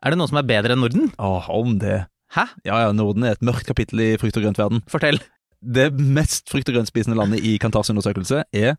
Er 0.00 0.14
det 0.14 0.16
noe 0.16 0.30
som 0.30 0.38
er 0.40 0.46
bedre 0.48 0.72
enn 0.72 0.80
Norden? 0.80 1.10
Åh, 1.20 1.48
om 1.52 1.74
det. 1.80 2.06
Hæ? 2.32 2.46
Ja 2.64 2.78
ja, 2.86 2.92
Norden 2.96 3.26
er 3.26 3.34
et 3.36 3.44
mørkt 3.44 3.66
kapittel 3.68 4.00
i 4.00 4.14
frukt- 4.20 4.38
og 4.38 4.46
grøntverden. 4.46 4.80
Fortell. 4.88 5.20
Det 5.60 5.90
mest 5.92 6.48
frukt- 6.48 6.70
og 6.72 6.78
grøntspisende 6.78 7.18
landet 7.18 7.44
i 7.44 7.58
Kantars 7.60 7.92
undersøkelse 7.92 8.44
er 8.56 8.78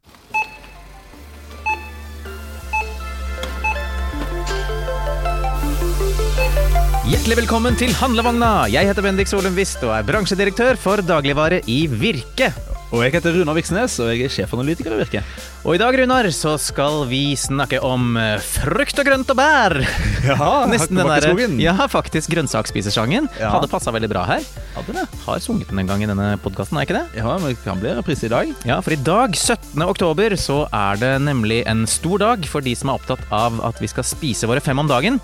Hjertelig 7.11 7.41
velkommen 7.43 7.75
til 7.77 7.93
Handlevogna. 7.99 8.65
Jeg 8.71 8.87
heter 8.87 9.05
Bendik 9.05 9.29
Solum 9.29 9.53
Wist 9.59 9.83
og 9.85 9.93
er 9.99 10.05
bransjedirektør 10.07 10.79
for 10.79 11.03
dagligvare 11.05 11.61
i 11.69 11.83
Virke. 11.91 12.49
Og 12.91 13.05
jeg 13.05 13.13
heter 13.15 13.31
Runar 13.37 13.55
Viksnes, 13.55 13.93
og 14.03 14.09
jeg 14.11 14.25
er 14.27 14.33
sjefanalytiker 14.33 14.91
i 14.91 14.97
Virke. 14.99 15.21
Og 15.63 15.77
i 15.77 15.79
dag, 15.79 15.95
Runar, 15.95 16.27
så 16.35 16.57
skal 16.59 17.05
vi 17.07 17.37
snakke 17.39 17.79
om 17.87 18.17
eh, 18.19 18.35
frukt 18.43 18.99
og 18.99 19.07
grønt 19.07 19.31
og 19.31 19.39
bær. 19.39 19.77
Ja, 20.21 20.65
Nesten 20.69 20.99
den 20.99 21.07
der, 21.09 21.55
ja, 21.57 21.73
faktisk 21.89 22.29
grønnsaksspisersangen. 22.35 23.25
Ja. 23.39 23.55
Hadde 23.55 23.69
passa 23.71 23.89
veldig 23.95 24.09
bra 24.11 24.21
her. 24.27 24.43
Hadde 24.75 24.93
det. 24.93 25.05
Har 25.23 25.39
sunget 25.41 25.71
den 25.71 25.81
en 25.81 25.89
gang 25.89 26.03
i 26.03 26.09
denne 26.09 26.27
podkasten, 26.43 26.77
er 26.77 26.85
ikke 26.85 26.99
det? 26.99 27.17
Ja, 27.17 27.31
men 27.41 27.47
det 27.49 27.63
kan 27.63 27.79
bli 27.81 27.95
reprise 27.97 28.27
i 28.27 28.31
dag. 28.31 28.51
Ja, 28.69 28.77
for 28.85 28.93
i 28.93 28.99
dag, 29.01 29.33
17. 29.33 29.81
oktober, 29.81 30.35
så 30.37 30.59
er 30.69 30.99
det 31.01 31.13
nemlig 31.25 31.63
en 31.71 31.87
stor 31.89 32.21
dag 32.21 32.45
for 32.51 32.61
de 32.61 32.75
som 32.77 32.91
er 32.91 32.99
opptatt 33.01 33.23
av 33.33 33.57
at 33.65 33.81
vi 33.81 33.89
skal 33.89 34.05
spise 34.05 34.49
våre 34.51 34.61
fem 34.61 34.77
om 34.83 34.91
dagen. 34.91 35.17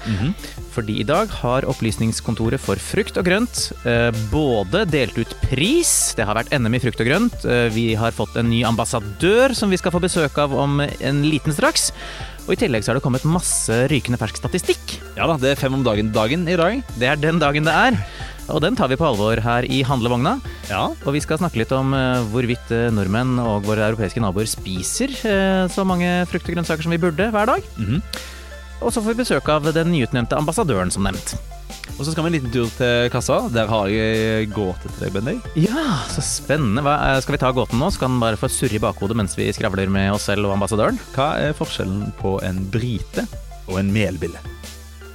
Fordi 0.73 0.99
i 1.02 1.05
dag 1.08 1.30
har 1.41 1.66
Opplysningskontoret 1.70 2.61
for 2.61 2.77
frukt 2.81 3.17
og 3.17 3.25
grønt 3.25 3.61
eh, 3.89 4.09
både 4.34 4.84
delt 4.89 5.17
ut 5.17 5.31
pris, 5.45 5.94
det 6.17 6.25
har 6.30 6.38
vært 6.38 6.53
NM 6.53 6.77
i 6.77 6.81
frukt 6.84 7.02
og 7.02 7.09
grønt, 7.09 7.47
vi 7.73 7.91
har 7.97 8.16
fått 8.16 8.38
en 8.39 8.49
ny 8.52 8.63
ambassadør 8.67 9.53
som 9.57 9.71
vi 9.73 9.79
skal 9.79 9.93
få 9.95 10.02
besøk 10.03 10.38
av 10.41 10.53
om 10.55 10.79
en 10.81 11.21
liten 11.25 11.55
straks. 11.55 11.91
Og 12.47 12.55
i 12.55 12.59
tillegg 12.61 12.85
så 12.85 12.93
har 12.93 12.99
det 12.99 13.03
kommet 13.03 13.27
masse 13.27 13.75
rykende 13.91 14.20
fersk 14.21 14.39
statistikk. 14.39 14.97
Ja 15.17 15.27
da, 15.27 15.35
det 15.41 15.52
er 15.52 15.59
fem 15.59 15.75
om 15.75 15.83
dagen-dagen 15.83 16.47
i 16.47 16.55
dag. 16.59 16.80
Det 16.95 17.09
er 17.11 17.20
den 17.20 17.41
dagen 17.43 17.67
det 17.67 17.75
er. 17.75 17.99
Og 18.47 18.61
den 18.63 18.77
tar 18.80 18.88
vi 18.88 18.95
på 18.99 19.07
alvor 19.07 19.41
her 19.43 19.67
i 19.67 19.81
Handlevogna. 19.83 20.38
Ja. 20.69 20.86
Og 21.03 21.17
vi 21.17 21.22
skal 21.23 21.41
snakke 21.41 21.59
litt 21.59 21.73
om 21.75 21.91
eh, 21.97 22.23
hvorvidt 22.31 22.72
eh, 22.72 22.88
nordmenn 22.95 23.36
og 23.44 23.67
våre 23.67 23.89
europeiske 23.89 24.23
naboer 24.23 24.47
spiser 24.47 25.11
eh, 25.27 25.66
så 25.73 25.83
mange 25.88 26.21
frukt 26.31 26.47
og 26.47 26.55
grønnsaker 26.55 26.88
som 26.88 26.95
vi 26.95 27.02
burde 27.03 27.27
hver 27.33 27.52
dag. 27.52 27.67
Mhm. 27.75 28.02
Og 28.77 28.94
så 28.94 29.02
får 29.02 29.16
vi 29.16 29.23
besøk 29.23 29.47
av 29.49 29.67
den 29.73 29.89
nyutnevnte 29.89 30.38
ambassadøren, 30.38 30.94
som 30.94 31.08
nevnt. 31.08 31.33
Og 31.95 32.03
så 32.03 32.11
skal 32.11 32.25
vi 32.25 32.31
en 32.31 32.35
liten 32.38 32.53
tur 32.53 32.67
til 32.77 33.07
kassa. 33.13 33.39
Der 33.53 33.69
har 33.71 33.89
jeg 33.89 34.52
gåte 34.53 34.91
til 34.91 35.05
deg, 35.05 35.16
Bendik. 35.16 35.47
Ja, 35.57 36.02
så 36.11 36.23
spennende. 36.25 36.83
Hva, 36.85 36.97
skal 37.23 37.38
vi 37.38 37.41
ta 37.41 37.53
gåten 37.55 37.81
nå? 37.81 37.89
Så 37.93 38.03
kan 38.03 38.13
den 38.13 38.21
bare 38.23 38.39
få 38.39 38.52
surre 38.52 38.77
i 38.77 38.83
bakhodet 38.83 39.17
mens 39.17 39.38
vi 39.39 39.49
skravler 39.55 39.89
med 39.93 40.11
oss 40.13 40.27
selv 40.30 40.49
og 40.49 40.58
ambassadøren. 40.58 40.99
Hva 41.15 41.31
er 41.47 41.58
forskjellen 41.58 42.11
på 42.21 42.38
en 42.45 42.61
brite 42.73 43.25
og 43.65 43.80
en 43.81 43.91
melbille? 43.95 44.43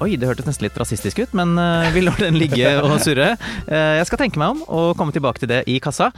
Oi, 0.03 0.17
det 0.19 0.27
hørtes 0.27 0.49
nesten 0.49 0.67
litt 0.67 0.79
rasistisk 0.81 1.21
ut, 1.23 1.35
men 1.39 1.55
eh, 1.63 1.93
vi 1.95 2.03
lar 2.03 2.19
den 2.19 2.35
ligge 2.41 2.73
og 2.83 2.97
surre. 3.05 3.37
Eh, 3.69 3.99
jeg 4.01 4.09
skal 4.09 4.25
tenke 4.25 4.41
meg 4.43 4.57
om 4.57 4.65
og 4.67 4.97
komme 4.99 5.15
tilbake 5.15 5.45
til 5.45 5.53
det 5.53 5.61
i 5.71 5.79
kassa. 5.83 6.11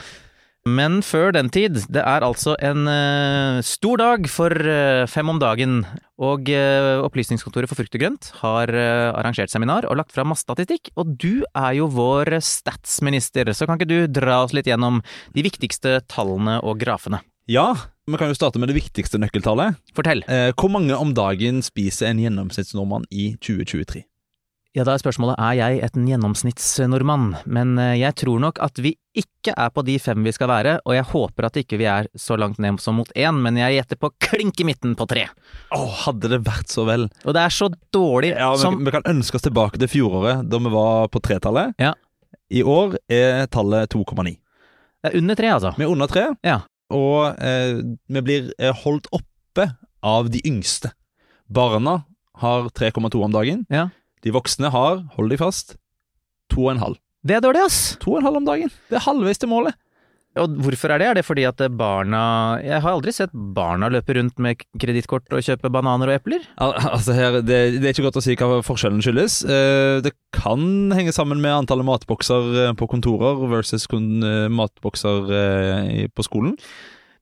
Men 0.65 1.03
før 1.05 1.35
den 1.37 1.51
tid, 1.53 1.77
det 1.93 2.01
er 2.01 2.25
altså 2.25 2.55
en 2.65 2.89
uh, 2.89 3.61
stor 3.61 4.01
dag 4.01 4.29
for 4.33 4.49
uh, 4.49 5.05
fem 5.13 5.29
om 5.29 5.41
dagen. 5.41 5.83
Og 6.17 6.49
uh, 6.49 7.05
Opplysningskontoret 7.05 7.69
for 7.69 7.77
frukt 7.77 7.99
og 7.99 8.01
grønt 8.01 8.31
har 8.41 8.73
arrangert 8.73 9.53
seminar 9.53 9.85
og 9.85 9.99
lagt 10.01 10.15
fram 10.17 10.33
masse 10.33 10.47
statistikk. 10.47 10.89
Og 10.97 11.13
du 11.21 11.45
er 11.53 11.75
jo 11.77 11.91
vår 11.93 12.39
statsminister, 12.41 13.53
så 13.53 13.69
kan 13.69 13.77
ikke 13.77 13.91
du 13.93 14.09
dra 14.09 14.41
oss 14.47 14.57
litt 14.57 14.71
gjennom 14.71 15.03
de 15.37 15.45
viktigste 15.45 15.99
tallene 16.09 16.57
og 16.65 16.81
grafene? 16.81 17.21
Ja, 17.51 17.75
vi 18.09 18.17
kan 18.17 18.33
jo 18.33 18.39
starte 18.39 18.61
med 18.61 18.73
det 18.73 18.79
viktigste 18.79 19.21
nøkkeltallet. 19.21 19.77
Fortell. 19.97 20.25
Hvor 20.57 20.73
mange 20.73 20.97
om 20.97 21.13
dagen 21.17 21.61
spiser 21.67 22.09
en 22.09 22.25
gjennomsnittsnordmann 22.25 23.05
i 23.13 23.35
2023? 23.45 24.07
Ja, 24.75 24.83
da 24.83 24.97
er 24.97 24.99
spørsmålet 24.99 25.37
er 25.39 25.53
jeg 25.55 25.77
et 25.87 25.95
gjennomsnittsnordmann, 25.95 27.29
men 27.47 27.77
eh, 27.79 27.93
jeg 28.01 28.17
tror 28.19 28.41
nok 28.43 28.57
at 28.65 28.81
vi 28.83 28.97
ikke 29.15 29.53
er 29.55 29.69
på 29.71 29.85
de 29.87 29.95
fem 30.03 30.25
vi 30.27 30.33
skal 30.35 30.51
være, 30.51 30.73
og 30.83 30.97
jeg 30.97 31.07
håper 31.13 31.47
at 31.47 31.59
ikke 31.61 31.79
vi 31.79 31.87
er 31.87 32.09
så 32.19 32.35
langt 32.41 32.59
ned 32.59 32.81
som 32.83 32.97
mot 32.99 33.13
én, 33.15 33.39
men 33.45 33.55
jeg 33.61 33.77
gjetter 33.77 34.01
på 34.03 34.11
klink 34.27 34.59
i 34.59 34.67
midten 34.67 34.97
på 34.99 35.07
tre. 35.07 35.29
Å, 35.71 35.79
hadde 36.09 36.33
det 36.33 36.41
vært 36.49 36.75
så 36.75 36.89
vel. 36.89 37.07
Og 37.23 37.37
det 37.39 37.45
er 37.45 37.55
så 37.55 37.69
dårlig 37.95 38.33
Ja, 38.35 38.51
men 38.51 38.63
som 38.65 38.81
Vi 38.83 38.97
kan 38.97 39.07
ønske 39.15 39.39
oss 39.39 39.47
tilbake 39.47 39.79
til 39.79 39.93
fjoråret, 39.95 40.43
da 40.51 40.59
vi 40.67 40.75
var 40.75 41.07
på 41.15 41.23
tretallet. 41.23 41.77
Ja. 41.79 41.95
I 42.51 42.67
år 42.67 42.99
er 43.07 43.47
tallet 43.55 43.95
2,9. 43.95 44.35
Det 44.35 45.13
er 45.13 45.19
under 45.23 45.39
tre, 45.39 45.55
altså. 45.55 45.75
Vi 45.79 45.87
er 45.87 45.95
under 45.95 46.11
tre, 46.11 46.27
Ja. 46.43 46.59
og 46.91 47.39
eh, 47.39 47.79
vi 48.11 48.27
blir 48.27 48.51
eh, 48.59 48.75
holdt 48.83 49.07
oppe 49.15 49.71
av 50.03 50.35
de 50.35 50.43
yngste. 50.51 50.91
Barna 51.47 52.01
har 52.43 52.67
3,2 52.75 53.23
om 53.23 53.31
dagen. 53.39 53.63
Ja. 53.71 53.93
De 54.25 54.33
voksne 54.35 54.71
har, 54.73 55.03
hold 55.17 55.33
deg 55.33 55.41
fast, 55.43 55.77
2,5. 56.55 56.99
Det 57.25 57.39
er 57.39 57.45
dårlig, 57.45 57.65
ass! 57.65 57.97
2,5 58.05 58.39
om 58.41 58.47
dagen. 58.47 58.73
Det 58.91 58.99
er 58.99 59.05
halvveis 59.07 59.41
til 59.41 59.53
målet. 59.53 59.77
Og 60.41 60.55
hvorfor 60.65 60.91
er 60.91 60.99
det? 60.99 61.07
Er 61.07 61.19
det 61.19 61.25
fordi 61.27 61.45
at 61.47 61.61
barna 61.79 62.59
Jeg 62.59 62.83
har 62.83 62.91
aldri 62.91 63.13
sett 63.15 63.31
barna 63.33 63.87
løpe 63.93 64.17
rundt 64.17 64.41
med 64.43 64.65
kredittkort 64.83 65.31
og 65.31 65.45
kjøpe 65.47 65.71
bananer 65.71 66.11
og 66.11 66.17
epler. 66.19 66.43
Al 66.59 66.75
altså 66.75 67.15
her, 67.15 67.39
det, 67.39 67.61
det 67.79 67.87
er 67.87 67.95
ikke 67.95 68.09
godt 68.09 68.19
å 68.19 68.25
si 68.25 68.35
hva 68.41 68.59
forskjellen 68.67 69.03
skyldes. 69.05 69.45
Eh, 69.47 70.01
det 70.03 70.15
kan 70.35 70.91
henge 70.97 71.15
sammen 71.15 71.39
med 71.45 71.55
antallet 71.55 71.87
matbokser 71.87 72.51
eh, 72.65 72.73
på 72.75 72.91
kontorer 72.91 73.47
versus 73.53 73.87
eh, 73.95 74.51
matbokser 74.51 75.31
på 76.11 76.27
skolen. 76.27 76.59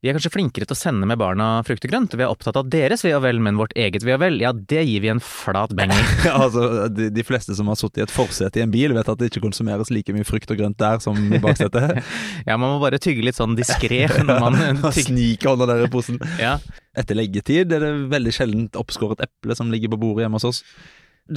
Vi 0.02 0.10
er 0.10 0.16
kanskje 0.16 0.32
flinkere 0.34 0.66
til 0.66 0.74
å 0.74 0.78
sende 0.80 1.06
med 1.06 1.20
barna 1.20 1.60
frukt 1.62 1.84
og 1.86 1.92
grønt, 1.92 2.14
vi 2.18 2.24
er 2.24 2.30
opptatt 2.32 2.56
av 2.58 2.66
deres 2.72 3.04
ve 3.06 3.12
og 3.14 3.20
vel, 3.22 3.38
men 3.38 3.54
vårt 3.54 3.70
eget 3.78 4.02
ve 4.02 4.16
og 4.16 4.18
vel, 4.24 4.40
ja, 4.42 4.50
det 4.50 4.80
gir 4.82 5.04
vi 5.04 5.12
en 5.12 5.20
flat 5.22 5.70
beng 5.78 5.92
i. 5.94 5.98
altså, 6.32 6.88
de, 6.90 7.06
de 7.14 7.22
fleste 7.22 7.54
som 7.54 7.70
har 7.70 7.78
sittet 7.78 8.00
i 8.00 8.02
et 8.08 8.14
forsete 8.14 8.58
i 8.58 8.64
en 8.64 8.72
bil, 8.72 8.96
vet 8.96 9.06
at 9.12 9.20
det 9.20 9.28
ikke 9.30 9.44
konsumeres 9.44 9.92
like 9.94 10.10
mye 10.10 10.26
frukt 10.26 10.50
og 10.50 10.58
grønt 10.58 10.80
der 10.82 10.98
som 11.04 11.20
i 11.30 11.38
baksetet. 11.42 12.02
Ja, 12.48 12.56
man 12.58 12.72
må 12.72 12.80
bare 12.82 12.98
tygge 12.98 13.22
litt 13.22 13.38
sånn 13.38 13.54
diskré 13.54 14.00
når 14.26 14.42
man 14.42 14.58
tygger. 14.58 15.06
Snike 15.06 15.46
hånda 15.52 15.68
der 15.70 15.84
i 15.84 15.92
posen. 15.92 16.18
Ja. 16.42 16.56
Etter 16.98 17.20
leggetid 17.20 17.70
er 17.70 17.86
det 17.86 17.92
veldig 18.10 18.34
sjeldent 18.34 18.80
oppskåret 18.82 19.22
eple 19.22 19.54
som 19.54 19.70
ligger 19.70 19.94
på 19.94 20.00
bordet 20.02 20.26
hjemme 20.26 20.42
hos 20.42 20.48
oss. 20.50 20.64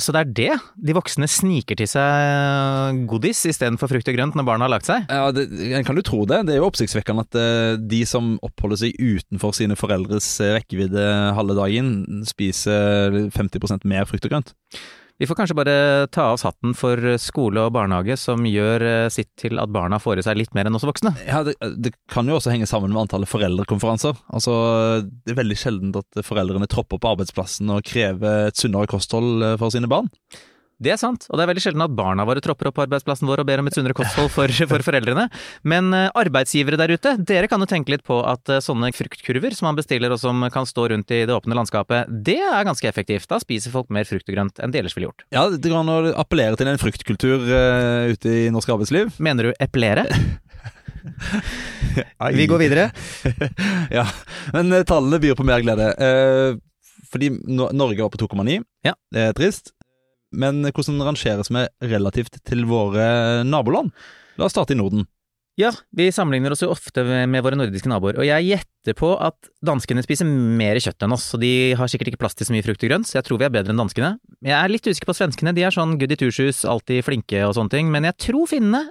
Så 0.02 0.14
det 0.16 0.22
er 0.22 0.34
det. 0.40 0.58
De 0.88 0.96
voksne 0.96 1.28
sniker 1.30 1.78
til 1.80 1.90
seg 1.90 3.04
godis 3.10 3.44
istedenfor 3.50 3.92
frukt 3.92 4.10
og 4.12 4.18
grønt 4.18 4.38
når 4.38 4.48
barna 4.48 4.68
har 4.68 4.74
lagt 4.76 4.90
seg. 4.90 5.06
Ja, 5.10 5.30
det, 5.36 5.48
kan 5.88 5.98
du 5.98 6.04
tro 6.06 6.24
det. 6.30 6.44
Det 6.48 6.56
er 6.56 6.62
jo 6.62 6.70
oppsiktsvekkende 6.70 7.26
at 7.26 7.40
eh, 7.40 7.78
de 7.80 8.02
som 8.10 8.36
oppholder 8.46 8.84
seg 8.86 9.00
utenfor 9.00 9.56
sine 9.58 9.78
foreldres 9.80 10.28
eh, 10.44 10.56
rekkevidde 10.58 11.08
halve 11.38 11.58
dagen, 11.58 11.96
spiser 12.28 13.26
50% 13.36 13.88
mer 13.90 14.08
frukt 14.10 14.28
og 14.28 14.36
grønt. 14.36 14.56
Vi 15.16 15.28
får 15.30 15.38
kanskje 15.40 15.56
bare 15.56 15.76
ta 16.12 16.26
av 16.28 16.34
oss 16.36 16.44
hatten 16.44 16.74
for 16.76 17.00
skole 17.24 17.62
og 17.64 17.72
barnehage 17.78 18.18
som 18.20 18.44
gjør 18.50 18.84
eh, 18.84 19.12
sitt 19.14 19.30
til 19.40 19.62
at 19.64 19.72
barna 19.72 19.96
får 20.02 20.20
i 20.20 20.26
seg 20.28 20.42
litt 20.42 20.52
mer 20.58 20.68
enn 20.68 20.76
oss 20.76 20.84
voksne. 20.88 21.14
Ja, 21.24 21.40
det, 21.48 21.56
det 21.80 21.94
kan 22.12 22.28
jo 22.28 22.36
også 22.36 22.52
henge 22.52 22.68
sammen 22.68 22.92
med 22.92 23.06
antallet 23.06 23.32
foreldrekonferanser. 23.32 24.18
Altså, 24.36 24.56
Det 25.24 25.32
er 25.32 25.40
veldig 25.40 25.60
sjelden 25.62 25.96
at 25.96 26.20
foreldrene 26.28 26.68
tropper 26.68 27.00
på 27.00 27.14
arbeidsplassen 27.14 27.72
og 27.72 27.88
krever 27.88 28.50
et 28.50 28.60
sunnere 28.60 28.92
kosthold 28.92 29.40
eh, 29.40 29.56
for 29.62 29.72
sine 29.72 29.88
barn. 29.92 30.12
Det 30.76 30.92
er 30.92 30.98
sant, 31.00 31.24
og 31.30 31.38
det 31.38 31.46
er 31.46 31.50
veldig 31.54 31.62
sjelden 31.64 31.84
at 31.86 31.94
barna 31.96 32.26
våre 32.28 32.42
tropper 32.44 32.68
opp 32.68 32.76
på 32.76 32.84
arbeidsplassen 32.84 33.30
vår 33.30 33.44
og 33.44 33.48
ber 33.48 33.62
om 33.62 33.70
et 33.70 33.76
sunnere 33.78 33.96
kosthold 33.96 34.28
for, 34.34 34.52
for 34.72 34.84
foreldrene. 34.84 35.30
Men 35.64 35.94
eh, 35.96 36.10
arbeidsgivere 36.20 36.80
der 36.82 36.92
ute, 36.98 37.14
dere 37.24 37.48
kan 37.52 37.64
jo 37.64 37.68
tenke 37.70 37.94
litt 37.94 38.04
på 38.08 38.18
at 38.28 38.52
eh, 38.52 38.60
sånne 38.64 38.92
fruktkurver 38.96 39.56
som 39.56 39.70
man 39.70 39.80
bestiller 39.80 40.12
og 40.12 40.20
som 40.20 40.44
kan 40.52 40.68
stå 40.68 40.90
rundt 40.92 41.14
i 41.16 41.22
det 41.30 41.36
åpne 41.36 41.56
landskapet, 41.56 42.12
det 42.28 42.42
er 42.44 42.68
ganske 42.68 42.90
effektivt. 42.92 43.30
Da 43.32 43.40
spiser 43.44 43.72
folk 43.72 43.94
mer 43.94 44.08
frukt 44.10 44.28
og 44.28 44.36
grønt 44.36 44.60
enn 44.60 44.76
de 44.76 44.82
ellers 44.82 44.98
ville 44.98 45.08
gjort. 45.08 45.24
Ja, 45.36 45.46
Det 45.48 45.72
går 45.72 45.80
an 45.80 45.94
å 45.94 46.00
appellere 46.20 46.60
til 46.60 46.70
en 46.70 46.82
fruktkultur 46.82 47.48
uh, 47.48 48.12
ute 48.12 48.36
i 48.46 48.52
norsk 48.54 48.76
arbeidsliv. 48.76 49.16
Mener 49.24 49.50
du 49.50 49.64
eplere? 49.64 50.06
Vi 52.36 52.48
går 52.50 52.64
videre. 52.66 52.90
ja, 53.98 54.06
men 54.56 54.74
tallene 54.88 55.22
byr 55.24 55.38
på 55.40 55.48
mer 55.48 55.64
glede. 55.64 55.92
Uh, 55.96 56.60
fordi 57.16 57.30
Norge 57.48 58.02
var 58.02 58.12
på 58.12 58.20
2,9. 58.26 58.60
Ja. 58.84 58.96
Det 59.14 59.30
er 59.30 59.36
trist. 59.38 59.75
Men 60.36 60.62
hvordan 60.68 61.02
rangeres 61.08 61.52
vi 61.54 61.66
relativt 61.90 62.40
til 62.46 62.66
våre 62.70 63.44
naboland? 63.48 63.94
La 64.40 64.48
oss 64.48 64.56
starte 64.56 64.76
i 64.76 64.80
Norden. 64.80 65.08
Ja, 65.56 65.70
vi 65.96 66.10
sammenligner 66.12 66.52
oss 66.52 66.66
jo 66.66 66.68
ofte 66.74 67.06
med 67.32 67.40
våre 67.46 67.56
nordiske 67.56 67.88
naboer, 67.88 68.18
og 68.20 68.26
jeg 68.28 68.44
gjetter 68.44 68.96
på 69.00 69.14
at 69.24 69.48
danskene 69.64 70.04
spiser 70.04 70.28
mer 70.28 70.76
kjøtt 70.84 71.06
enn 71.08 71.16
oss, 71.16 71.30
og 71.32 71.40
de 71.46 71.72
har 71.80 71.88
sikkert 71.88 72.12
ikke 72.12 72.20
plass 72.26 72.36
til 72.36 72.50
så 72.50 72.52
mye 72.52 72.66
frukt 72.66 72.84
og 72.84 72.92
grønt, 72.92 73.08
så 73.08 73.22
jeg 73.22 73.28
tror 73.30 73.40
vi 73.40 73.48
er 73.48 73.54
bedre 73.56 73.72
enn 73.72 73.80
danskene. 73.80 74.10
Jeg 74.44 74.56
er 74.58 74.74
litt 74.74 74.84
usikker 74.84 75.08
på 75.08 75.16
svenskene, 75.16 75.56
de 75.56 75.64
er 75.64 75.72
sånn 75.72 75.96
goody 76.02 76.18
two-shoes, 76.20 76.66
alltid 76.68 77.08
flinke 77.08 77.46
og 77.48 77.56
sånne 77.56 77.72
ting, 77.72 77.88
men 77.94 78.04
jeg 78.10 78.20
tror 78.26 78.52
finnene 78.52 78.90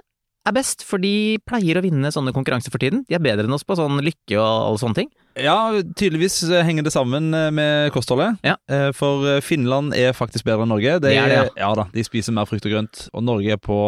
er 0.49 0.55
best, 0.55 0.83
for 0.85 1.01
de 1.01 1.37
pleier 1.47 1.77
å 1.79 1.83
vinne 1.83 2.11
sånne 2.13 2.33
konkurranser 2.35 2.71
for 2.73 2.81
tiden. 2.81 3.03
De 3.09 3.15
er 3.17 3.23
bedre 3.23 3.47
enn 3.47 3.55
oss 3.55 3.63
på 3.65 3.75
sånn 3.79 3.97
lykke 4.05 4.37
og 4.37 4.45
alle 4.45 4.81
sånne 4.81 4.99
ting. 4.99 5.09
Ja, 5.41 5.55
tydeligvis 5.99 6.37
eh, 6.47 6.63
henger 6.63 6.85
det 6.87 6.93
sammen 6.95 7.33
eh, 7.35 7.49
med 7.51 7.91
kostholdet. 7.95 8.37
Ja. 8.45 8.55
Eh, 8.71 8.91
For 8.95 9.41
Finland 9.43 9.95
er 9.97 10.13
faktisk 10.15 10.45
bedre 10.47 10.63
enn 10.63 10.71
Norge. 10.71 10.99
Det 11.03 11.11
er 11.17 11.27
det, 11.31 11.39
ja. 11.39 11.47
ja 11.65 11.71
da, 11.75 11.87
De 11.91 12.03
spiser 12.07 12.35
mer 12.37 12.47
frukt 12.47 12.65
og 12.69 12.71
grønt. 12.75 13.07
Og 13.13 13.25
Norge 13.27 13.57
er 13.57 13.61
på 13.61 13.79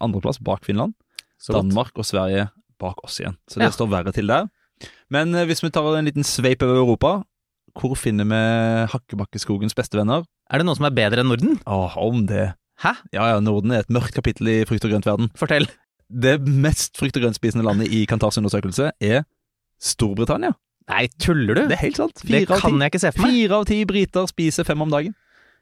andreplass 0.00 0.40
bak 0.42 0.64
Finland. 0.66 0.96
Så 1.40 1.52
godt. 1.54 1.68
Danmark 1.68 1.92
og 2.00 2.08
Sverige 2.08 2.48
bak 2.80 2.98
oss 3.04 3.20
igjen. 3.20 3.36
Så 3.48 3.60
det 3.60 3.68
Ja. 3.68 3.76
står 3.76 3.90
verre 3.92 4.12
til 4.16 4.26
der. 4.26 4.48
Men 5.12 5.32
hvis 5.46 5.62
vi 5.62 5.70
tar 5.70 5.84
en 5.98 6.08
liten 6.08 6.24
sveip 6.24 6.62
over 6.64 6.80
Europa, 6.80 7.12
hvor 7.78 7.94
finner 7.96 8.24
vi 8.26 8.40
Hakkebakkeskogens 8.90 9.76
bestevenner? 9.78 10.24
Er 10.50 10.58
det 10.58 10.66
noen 10.66 10.76
som 10.80 10.88
er 10.88 10.96
bedre 10.96 11.22
enn 11.22 11.28
Norden? 11.30 11.60
Åh, 11.70 11.94
om 12.02 12.24
det. 12.26 12.54
Hæ? 12.82 12.94
Ja, 13.12 13.28
ja, 13.34 13.40
Norden 13.44 13.70
er 13.76 13.84
et 13.84 13.92
mørkt 13.92 14.16
kapittel 14.16 14.48
i 14.48 14.64
frukt 14.66 14.84
og 14.88 14.90
grønt-verden. 14.94 15.30
Fortell. 15.38 15.68
Det 16.10 16.36
mest 16.42 16.98
frukt 16.98 17.16
og 17.16 17.22
grønt-spisende 17.26 17.64
landet 17.66 17.92
i 17.94 18.02
Kantars 18.10 18.38
undersøkelse 18.40 18.90
er 19.00 19.22
Storbritannia. 19.80 20.52
Nei, 20.90 21.06
tuller 21.22 21.54
du? 21.54 21.64
Det 21.70 21.76
er 21.78 21.84
helt 21.86 21.98
sant. 22.00 22.22
Fire 22.24 22.42
det 22.42 22.60
kan 22.60 22.80
jeg 22.82 22.90
ikke 22.90 23.00
se 23.02 23.12
for 23.14 23.22
meg. 23.24 23.34
Fire 23.36 23.58
av 23.60 23.66
ti 23.70 23.82
briter 23.86 24.26
spiser 24.30 24.66
fem 24.66 24.82
om 24.82 24.90
dagen. 24.90 25.14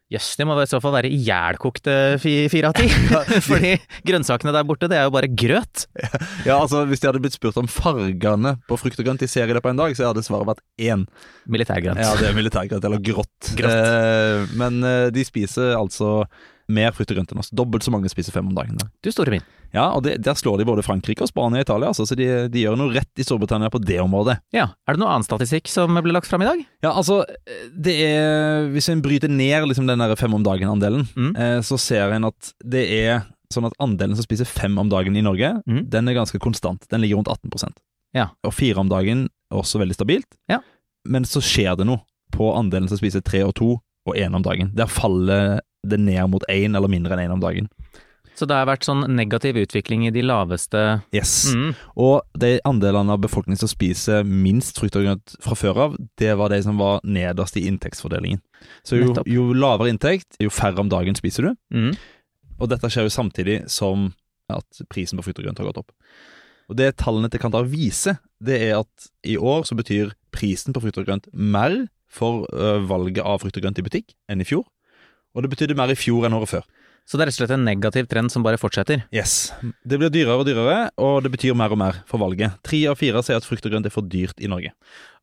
Jøss, 0.08 0.30
det 0.40 0.46
må 0.48 0.54
i 0.56 0.64
så 0.64 0.78
fall 0.80 0.94
være 0.94 1.10
ihjelkokte 1.12 1.94
fi- 2.22 2.46
fire 2.48 2.70
av 2.70 2.78
ti. 2.78 2.86
Fordi 3.50 3.74
grønnsakene 4.08 4.54
der 4.56 4.64
borte, 4.64 4.88
det 4.88 4.96
er 4.96 5.04
jo 5.04 5.12
bare 5.12 5.28
grøt. 5.28 5.84
Ja, 6.48 6.56
altså 6.62 6.86
Hvis 6.88 7.02
de 7.02 7.10
hadde 7.10 7.20
blitt 7.20 7.36
spurt 7.36 7.58
om 7.60 7.68
fargene 7.68 8.54
på 8.70 8.78
frukt 8.80 8.96
og 9.02 9.04
grønt 9.04 9.20
de 9.20 9.28
ser 9.28 9.50
i 9.50 9.52
løpet 9.52 9.68
av 9.68 9.74
en 9.74 9.82
dag, 9.82 9.96
så 9.98 10.08
hadde 10.08 10.24
svaret 10.24 10.48
vært 10.48 10.64
én. 10.80 11.04
Militærgrønt. 11.44 12.00
Ja, 12.00 12.14
det 12.16 12.30
er 12.30 12.38
militærgrønt, 12.38 12.88
eller 12.88 13.02
grått. 13.04 13.52
Grått. 13.58 13.68
Eh, 13.68 14.56
men 14.56 14.80
eh, 14.86 15.10
de 15.12 15.26
spiser 15.28 15.74
altså 15.76 16.22
mer 16.72 16.96
frukt 16.96 17.12
og 17.12 17.20
grønt 17.20 17.36
enn 17.36 17.44
oss. 17.44 17.52
Dobbelt 17.52 17.84
så 17.84 17.92
mange 17.92 18.08
spiser 18.08 18.32
fem 18.32 18.48
om 18.48 18.56
dagen. 18.56 18.80
Du 19.04 19.12
store 19.12 19.36
min. 19.36 19.44
Ja, 19.74 19.90
og 19.92 20.02
det, 20.04 20.16
Der 20.24 20.34
slår 20.34 20.58
de 20.58 20.64
både 20.64 20.82
Frankrike 20.82 21.22
og 21.22 21.28
Spania 21.28 21.60
og 21.60 21.66
Italia, 21.66 21.88
altså, 21.90 22.06
så 22.08 22.16
de, 22.16 22.26
de 22.48 22.62
gjør 22.64 22.76
noe 22.80 22.94
rett 22.94 23.20
i 23.20 23.24
Storbritannia 23.26 23.68
på 23.70 23.80
det 23.84 23.98
området. 24.00 24.38
Ja, 24.54 24.70
er 24.88 24.96
det 24.96 25.02
noe 25.02 25.10
annen 25.12 25.26
statistikk 25.26 25.68
som 25.68 25.92
ble 26.00 26.12
lagt 26.16 26.26
fram 26.30 26.42
i 26.42 26.48
dag? 26.48 26.62
Ja, 26.84 26.92
altså, 26.94 27.22
det 27.76 27.96
er 28.06 28.68
Hvis 28.72 28.88
en 28.88 29.02
bryter 29.04 29.28
ned 29.28 29.66
liksom 29.68 29.86
den 29.86 29.98
der 30.00 30.14
fem 30.16 30.32
om 30.34 30.42
dagen-andelen, 30.46 31.04
Mm. 31.16 31.36
eh, 31.36 31.58
så 31.60 31.78
ser 31.78 32.12
en 32.16 32.24
at 32.30 32.52
det 32.64 32.86
er 32.88 33.26
sånn 33.52 33.64
at 33.66 33.76
andelen 33.80 34.16
som 34.16 34.24
spiser 34.24 34.44
fem 34.48 34.76
om 34.78 34.88
dagen 34.88 35.16
i 35.16 35.22
Norge, 35.24 35.62
Mm. 35.68 35.88
den 35.90 36.08
er 36.08 36.14
ganske 36.14 36.38
konstant. 36.40 36.88
Den 36.88 37.00
ligger 37.00 37.16
rundt 37.16 37.28
18% 37.28 37.76
Ja. 38.14 38.28
Og 38.44 38.52
fire 38.54 38.78
om 38.80 38.88
dagen 38.88 39.28
er 39.52 39.56
også 39.60 39.78
veldig 39.80 39.94
stabilt. 39.96 40.26
Ja. 40.48 40.60
Men 41.06 41.24
så 41.24 41.40
skjer 41.40 41.76
det 41.76 41.86
noe 41.86 42.00
på 42.32 42.54
andelen 42.56 42.88
som 42.88 42.96
spiser 42.98 43.20
tre 43.22 43.42
og 43.44 43.54
to 43.54 43.80
og 44.06 44.14
én 44.16 44.34
om 44.34 44.42
dagen. 44.42 44.72
Der 44.74 44.86
faller 44.86 45.60
det 45.86 45.98
ned 46.00 46.28
mot 46.30 46.42
én 46.48 46.74
eller 46.76 46.88
mindre 46.88 47.12
enn 47.16 47.28
én 47.28 47.32
om 47.32 47.40
dagen. 47.40 47.68
Så 48.38 48.46
det 48.46 48.54
har 48.54 48.68
vært 48.68 48.86
sånn 48.86 49.02
negativ 49.18 49.56
utvikling 49.58 50.04
i 50.06 50.12
de 50.14 50.22
laveste 50.22 50.82
Yes. 51.14 51.50
mm. 51.50 51.72
Og 51.98 52.38
de 52.38 52.52
andelene 52.68 53.16
av 53.16 53.22
befolkningen 53.24 53.58
som 53.58 53.70
spiser 53.70 54.22
minst 54.22 54.78
frukt 54.78 54.94
og 54.98 55.08
grønt 55.08 55.34
fra 55.42 55.56
før 55.58 55.80
av, 55.88 55.96
det 56.20 56.36
var 56.38 56.54
de 56.54 56.60
som 56.62 56.78
var 56.78 57.02
nederst 57.02 57.58
i 57.58 57.64
inntektsfordelingen. 57.66 58.38
Så 58.86 59.00
jo, 59.00 59.10
jo 59.26 59.48
lavere 59.56 59.90
inntekt, 59.90 60.38
jo 60.42 60.52
færre 60.54 60.84
om 60.84 60.92
dagen 60.92 61.18
spiser 61.18 61.50
du. 61.50 61.58
Mm. 61.74 61.92
Og 62.58 62.70
dette 62.70 62.90
skjer 62.92 63.08
jo 63.08 63.14
samtidig 63.14 63.58
som 63.70 64.12
at 64.52 64.82
prisen 64.92 65.18
på 65.18 65.26
frukt 65.26 65.42
og 65.42 65.48
grønt 65.48 65.60
har 65.60 65.70
gått 65.72 65.82
opp. 65.82 65.92
Og 66.68 66.76
det 66.78 66.92
tallene 67.00 67.30
til 67.32 67.40
Kantar 67.42 67.66
viser, 67.68 68.18
det 68.44 68.60
er 68.68 68.78
at 68.82 69.10
i 69.26 69.38
år 69.40 69.64
så 69.66 69.76
betyr 69.78 70.12
prisen 70.34 70.76
på 70.76 70.82
frukt 70.84 71.00
og 71.00 71.08
grønt 71.08 71.28
mer 71.32 71.86
for 72.08 72.46
ø, 72.52 72.78
valget 72.88 73.24
av 73.24 73.40
frukt 73.42 73.56
og 73.58 73.64
grønt 73.64 73.80
i 73.80 73.84
butikk 73.84 74.12
enn 74.30 74.44
i 74.44 74.48
fjor. 74.48 74.66
Og 75.34 75.44
det 75.44 75.52
betydde 75.52 75.76
mer 75.78 75.92
i 75.92 75.98
fjor 75.98 76.26
enn 76.26 76.36
året 76.36 76.50
før. 76.50 76.68
Så 77.08 77.16
det 77.16 77.24
er 77.24 77.30
rett 77.30 77.38
og 77.38 77.40
slett 77.40 77.54
en 77.56 77.64
negativ 77.64 78.08
trend 78.10 78.32
som 78.32 78.44
bare 78.44 78.60
fortsetter. 78.60 79.06
Yes. 79.16 79.54
Det 79.80 79.96
blir 79.96 80.12
dyrere 80.12 80.42
og 80.42 80.44
dyrere, 80.44 80.90
og 81.00 81.22
det 81.24 81.32
betyr 81.32 81.56
mer 81.56 81.72
og 81.72 81.80
mer 81.80 82.02
for 82.08 82.20
valget. 82.20 82.58
Tre 82.68 82.82
av 82.90 82.98
fire 83.00 83.22
sier 83.24 83.40
at 83.40 83.48
frukt 83.48 83.64
og 83.64 83.72
grønt 83.72 83.88
er 83.88 83.94
for 83.94 84.04
dyrt 84.04 84.36
i 84.44 84.50
Norge. 84.52 84.74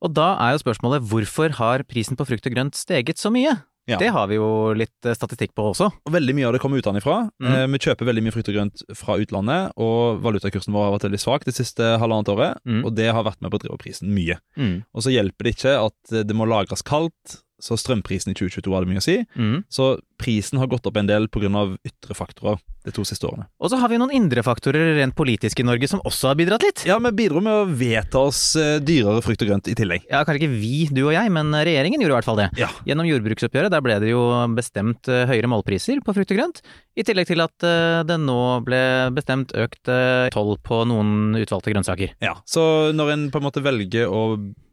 Og 0.02 0.16
da 0.18 0.32
er 0.42 0.56
jo 0.56 0.64
spørsmålet 0.66 1.06
hvorfor 1.06 1.54
har 1.60 1.86
prisen 1.86 2.18
på 2.18 2.26
frukt 2.26 2.50
og 2.50 2.58
grønt 2.58 2.80
steget 2.80 3.22
så 3.22 3.30
mye? 3.34 3.54
Ja. 3.86 4.00
Det 4.02 4.10
har 4.10 4.26
vi 4.32 4.40
jo 4.40 4.74
litt 4.74 5.06
eh, 5.06 5.14
statistikk 5.14 5.54
på 5.54 5.68
også. 5.70 5.92
Og 6.08 6.14
Veldig 6.14 6.34
mye 6.34 6.48
av 6.50 6.56
det 6.56 6.62
kommer 6.64 6.82
utenfra. 6.82 7.20
Mm. 7.38 7.50
Eh, 7.52 7.66
vi 7.76 7.82
kjøper 7.86 8.10
veldig 8.10 8.24
mye 8.26 8.34
frukt 8.34 8.50
og 8.50 8.58
grønt 8.58 8.84
fra 8.98 9.18
utlandet, 9.22 9.76
og 9.78 10.24
valutakursen 10.26 10.74
vår 10.74 10.88
har 10.88 10.96
vært 10.96 11.06
veldig 11.06 11.22
svak 11.22 11.46
det 11.46 11.54
siste 11.54 11.92
halvannet 12.02 12.32
året. 12.34 12.64
Mm. 12.66 12.82
Og 12.82 12.96
det 12.98 13.12
har 13.14 13.28
vært 13.28 13.46
med 13.46 13.54
på 13.54 13.60
å 13.60 13.66
drive 13.66 13.78
opp 13.78 13.86
prisen 13.86 14.10
mye. 14.16 14.40
Mm. 14.58 14.80
Og 14.90 15.06
så 15.06 15.14
hjelper 15.14 15.46
det 15.46 15.54
ikke 15.60 15.76
at 15.84 16.16
det 16.26 16.38
må 16.38 16.50
lagres 16.50 16.82
kaldt, 16.86 17.44
så 17.62 17.78
strømprisen 17.80 18.34
i 18.34 18.38
2022 18.38 18.74
hadde 18.76 18.90
mye 18.90 19.02
å 19.02 19.06
si. 19.06 19.18
Mm. 19.40 19.64
Så 19.72 19.96
prisen 20.20 20.60
har 20.60 20.70
gått 20.72 20.88
opp 20.88 20.98
en 21.00 21.10
del 21.10 21.28
pga. 21.32 21.50
ytre 21.86 22.16
faktorer 22.16 22.60
de 22.86 22.94
to 22.94 23.04
siste 23.08 23.26
årene. 23.26 23.48
Og 23.60 23.72
så 23.72 23.80
har 23.82 23.90
vi 23.90 23.98
noen 23.98 24.14
indre 24.14 24.44
faktorer 24.46 24.94
rent 25.00 25.16
politisk 25.18 25.60
i 25.60 25.66
Norge 25.66 25.88
som 25.90 26.02
også 26.06 26.30
har 26.30 26.38
bidratt 26.38 26.64
litt. 26.66 26.84
Ja, 26.88 26.98
vi 27.02 27.12
bidro 27.18 27.42
med 27.44 27.54
å 27.54 27.66
vedta 27.66 28.22
oss 28.30 28.42
eh, 28.60 28.78
dyrere 28.84 29.24
frukt 29.26 29.42
og 29.42 29.50
grønt 29.50 29.70
i 29.72 29.76
tillegg. 29.78 30.06
Ja, 30.12 30.22
kanskje 30.28 30.46
ikke 30.46 30.60
vi, 30.62 30.86
du 30.94 31.02
og 31.08 31.14
jeg, 31.16 31.32
men 31.34 31.50
regjeringen 31.56 32.04
gjorde 32.04 32.14
i 32.14 32.18
hvert 32.20 32.28
fall 32.30 32.42
det. 32.44 32.50
Ja. 32.62 32.70
Gjennom 32.88 33.10
jordbruksoppgjøret, 33.10 33.74
der 33.74 33.86
ble 33.86 33.98
det 34.04 34.12
jo 34.12 34.26
bestemt 34.58 35.10
eh, 35.10 35.26
høyere 35.30 35.50
målpriser 35.52 36.04
på 36.06 36.16
frukt 36.18 36.36
og 36.36 36.42
grønt, 36.42 36.62
i 36.96 37.06
tillegg 37.08 37.32
til 37.32 37.42
at 37.44 37.66
eh, 37.66 38.02
det 38.08 38.20
nå 38.22 38.40
ble 38.68 38.82
bestemt 39.16 39.56
økt 39.58 39.90
toll 40.34 40.56
på 40.66 40.84
noen 40.90 41.40
utvalgte 41.40 41.74
grønnsaker. 41.74 42.14
Ja, 42.24 42.36
Så 42.50 42.94
når 42.96 43.16
en 43.16 43.26
på 43.34 43.42
en 43.42 43.48
måte 43.48 43.64
velger 43.66 44.12
å 44.12 44.22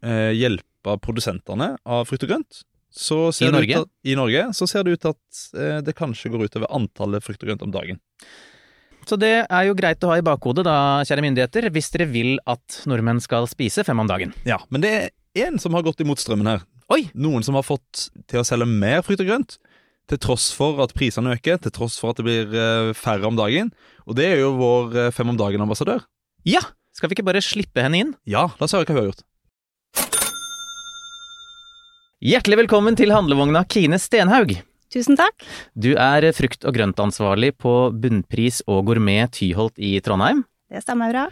hjelpe 0.03 0.97
produsentene 1.01 1.73
av 1.87 2.07
frukt 2.09 2.25
og 2.25 2.33
grønt 2.33 2.63
I 2.93 3.51
Norge? 3.53 3.83
At, 3.83 3.91
I 4.05 4.15
Norge 4.17 4.47
så 4.53 4.67
ser 4.69 4.85
det 4.85 4.95
ut 4.95 5.03
til 5.03 5.13
at 5.15 5.43
eh, 5.57 5.79
det 5.85 5.95
kanskje 5.97 6.31
går 6.33 6.47
utover 6.47 6.69
antallet 6.73 7.25
frukt 7.25 7.41
og 7.41 7.49
grønt 7.49 7.65
om 7.65 7.73
dagen. 7.73 7.99
Så 9.09 9.17
det 9.19 9.33
er 9.43 9.63
jo 9.67 9.75
greit 9.75 10.03
å 10.05 10.13
ha 10.13 10.19
i 10.19 10.23
bakhodet 10.23 10.63
da, 10.67 10.75
kjære 11.03 11.25
myndigheter, 11.25 11.67
hvis 11.75 11.89
dere 11.91 12.07
vil 12.11 12.37
at 12.47 12.83
nordmenn 12.87 13.19
skal 13.23 13.49
spise 13.51 13.83
fem 13.83 13.99
om 13.99 14.07
dagen. 14.07 14.31
Ja, 14.47 14.61
Men 14.71 14.85
det 14.85 14.93
er 14.93 15.49
en 15.49 15.59
som 15.59 15.75
har 15.75 15.83
gått 15.83 15.99
imot 16.05 16.21
strømmen 16.21 16.47
her. 16.47 16.63
Oi! 16.93 17.07
Noen 17.17 17.43
som 17.43 17.57
har 17.57 17.65
fått 17.67 18.07
til 18.29 18.39
å 18.41 18.45
selge 18.47 18.67
mer 18.69 19.01
frukt 19.03 19.23
og 19.23 19.27
grønt, 19.27 19.57
til 20.11 20.19
tross 20.19 20.49
for 20.55 20.79
at 20.83 20.93
prisene 20.95 21.33
øker, 21.35 21.59
til 21.63 21.73
tross 21.75 21.97
for 21.99 22.11
at 22.11 22.19
det 22.19 22.27
blir 22.27 22.55
eh, 22.59 22.93
færre 22.95 23.27
om 23.27 23.37
dagen. 23.39 23.71
Og 24.07 24.17
det 24.19 24.29
er 24.33 24.41
jo 24.43 24.53
vår 24.59 24.97
eh, 24.99 25.11
fem 25.15 25.31
om 25.31 25.39
dagen-ambassadør. 25.39 26.03
Ja! 26.47 26.63
Skal 26.93 27.09
vi 27.09 27.17
ikke 27.17 27.25
bare 27.25 27.41
slippe 27.41 27.81
henne 27.81 27.97
inn? 27.97 28.11
Ja, 28.29 28.51
la 28.59 28.67
oss 28.67 28.75
høre 28.75 28.85
hva 28.85 28.93
hun 28.93 28.99
har 29.01 29.07
gjort. 29.09 29.23
Hjertelig 32.23 32.55
velkommen 32.61 32.95
til 32.95 33.11
handlevogna 33.11 33.65
Kine 33.67 33.97
Stenhaug. 33.99 34.53
Tusen 34.95 35.17
takk. 35.19 35.43
Du 35.75 35.89
er 35.99 36.23
frukt- 36.31 36.63
og 36.63 36.71
grøntansvarlig 36.77 37.49
på 37.59 37.73
Bunnpris 37.99 38.61
og 38.63 38.85
Gourmet 38.87 39.33
Tyholt 39.35 39.75
i 39.75 39.97
Trondheim. 39.99 40.45
Det 40.71 40.79
stemmer 40.85 41.11
bra. 41.11 41.25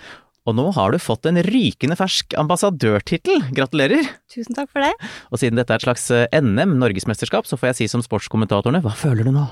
Og 0.44 0.58
nå 0.58 0.66
har 0.76 0.92
du 0.92 0.98
fått 1.00 1.30
en 1.32 1.40
rykende 1.48 1.96
fersk 1.96 2.36
ambassadørtittel. 2.36 3.40
Gratulerer! 3.56 4.04
Tusen 4.36 4.58
takk 4.58 4.68
for 4.68 4.84
det. 4.84 4.92
Og 5.32 5.40
siden 5.40 5.62
dette 5.62 5.72
er 5.72 5.80
et 5.80 5.86
slags 5.86 6.10
eh, 6.12 6.28
NM, 6.44 6.76
norgesmesterskap, 6.82 7.48
så 7.48 7.56
får 7.56 7.72
jeg 7.72 7.78
si 7.80 7.88
som 7.94 8.04
sportskommentatorene, 8.04 8.84
hva 8.84 8.92
føler 8.92 9.24
du 9.24 9.32
nå? 9.38 9.46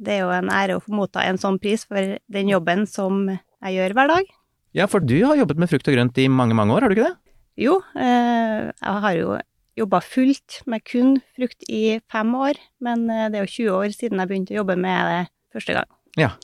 Det 0.00 0.16
er 0.16 0.24
jo 0.24 0.32
en 0.38 0.48
ære 0.48 0.78
å 0.78 0.84
få 0.86 0.96
motta 1.02 1.26
en 1.28 1.36
sånn 1.36 1.60
pris 1.60 1.84
for 1.84 2.16
den 2.16 2.48
jobben 2.48 2.88
som 2.88 3.26
jeg 3.28 3.76
gjør 3.76 3.98
hver 4.00 4.14
dag. 4.14 4.32
Ja, 4.80 4.88
for 4.88 5.04
du 5.04 5.18
har 5.20 5.36
jobbet 5.36 5.60
med 5.60 5.68
frukt 5.68 5.92
og 5.92 6.00
grønt 6.00 6.24
i 6.24 6.30
mange, 6.32 6.56
mange 6.56 6.72
år, 6.72 6.88
har 6.88 6.88
du 6.88 6.96
ikke 6.96 7.10
det? 7.10 7.36
Jo, 7.68 7.76
eh, 7.92 8.72
jeg 8.72 9.04
har 9.04 9.20
jo 9.20 9.36
jobba 9.78 10.00
fullt 10.04 10.60
med 10.70 10.84
kun 10.86 11.16
frukt 11.36 11.66
i 11.70 11.98
fem 12.12 12.34
år, 12.36 12.60
men 12.84 13.06
eh, 13.12 13.28
det 13.32 13.40
er 13.40 13.46
jo 13.46 13.54
20 13.54 13.78
år 13.78 13.96
siden 13.96 14.22
jeg 14.22 14.30
begynte 14.30 14.54
å 14.54 14.60
jobbe 14.60 14.78
med 14.80 15.10
det 15.12 15.22
første 15.54 15.78
gang. 15.78 15.90
Ja. 16.18 16.34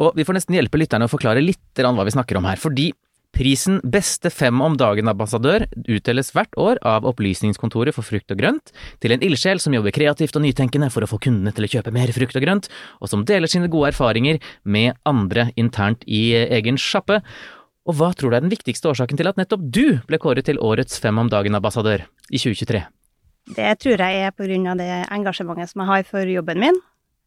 Og 0.00 0.16
vi 0.16 0.24
får 0.26 0.38
nesten 0.38 0.56
hjelpe 0.56 0.80
lytterne 0.80 1.08
å 1.08 1.12
forklare 1.12 1.42
litt 1.44 1.80
hva 1.80 2.06
vi 2.06 2.14
snakker 2.14 2.38
om 2.38 2.46
her, 2.48 2.60
fordi 2.60 2.90
Prisen 3.30 3.78
Beste 3.86 4.30
fem 4.34 4.58
om 4.62 4.74
dagen-ambassadør 4.78 5.64
utdeles 5.86 6.32
hvert 6.34 6.56
år 6.60 6.80
av 6.86 7.06
Opplysningskontoret 7.08 7.94
for 7.94 8.06
frukt 8.06 8.32
og 8.34 8.40
grønt 8.40 8.72
til 9.02 9.14
en 9.14 9.22
ildsjel 9.24 9.62
som 9.62 9.74
jobber 9.76 9.94
kreativt 9.94 10.36
og 10.36 10.44
nytenkende 10.44 10.90
for 10.92 11.06
å 11.06 11.10
få 11.10 11.20
kundene 11.22 11.54
til 11.54 11.66
å 11.66 11.70
kjøpe 11.76 11.94
mer 11.94 12.10
frukt 12.16 12.36
og 12.36 12.44
grønt, 12.44 12.68
og 12.98 13.12
som 13.12 13.24
deler 13.28 13.50
sine 13.50 13.70
gode 13.70 13.92
erfaringer 13.94 14.40
med 14.64 14.98
andre 15.08 15.50
internt 15.60 16.04
i 16.10 16.34
egen 16.58 16.80
sjappe. 16.80 17.20
Og 17.88 17.96
hva 17.96 18.10
tror 18.14 18.32
du 18.32 18.36
er 18.36 18.44
den 18.44 18.52
viktigste 18.52 18.90
årsaken 18.90 19.18
til 19.18 19.30
at 19.30 19.38
nettopp 19.40 19.62
du 19.72 19.84
ble 20.08 20.18
kåret 20.20 20.46
til 20.46 20.60
årets 20.60 21.00
Fem 21.00 21.18
om 21.18 21.30
dagen-ambassadør 21.32 22.04
i 22.28 22.38
2023? 22.38 22.82
Det 23.56 23.70
tror 23.80 24.02
jeg 24.04 24.22
er 24.26 24.34
på 24.36 24.46
grunn 24.46 24.68
av 24.70 24.78
det 24.78 24.90
engasjementet 25.10 25.72
som 25.72 25.82
jeg 25.82 25.90
har 25.90 26.08
for 26.08 26.28
jobben 26.28 26.60
min. 26.60 26.80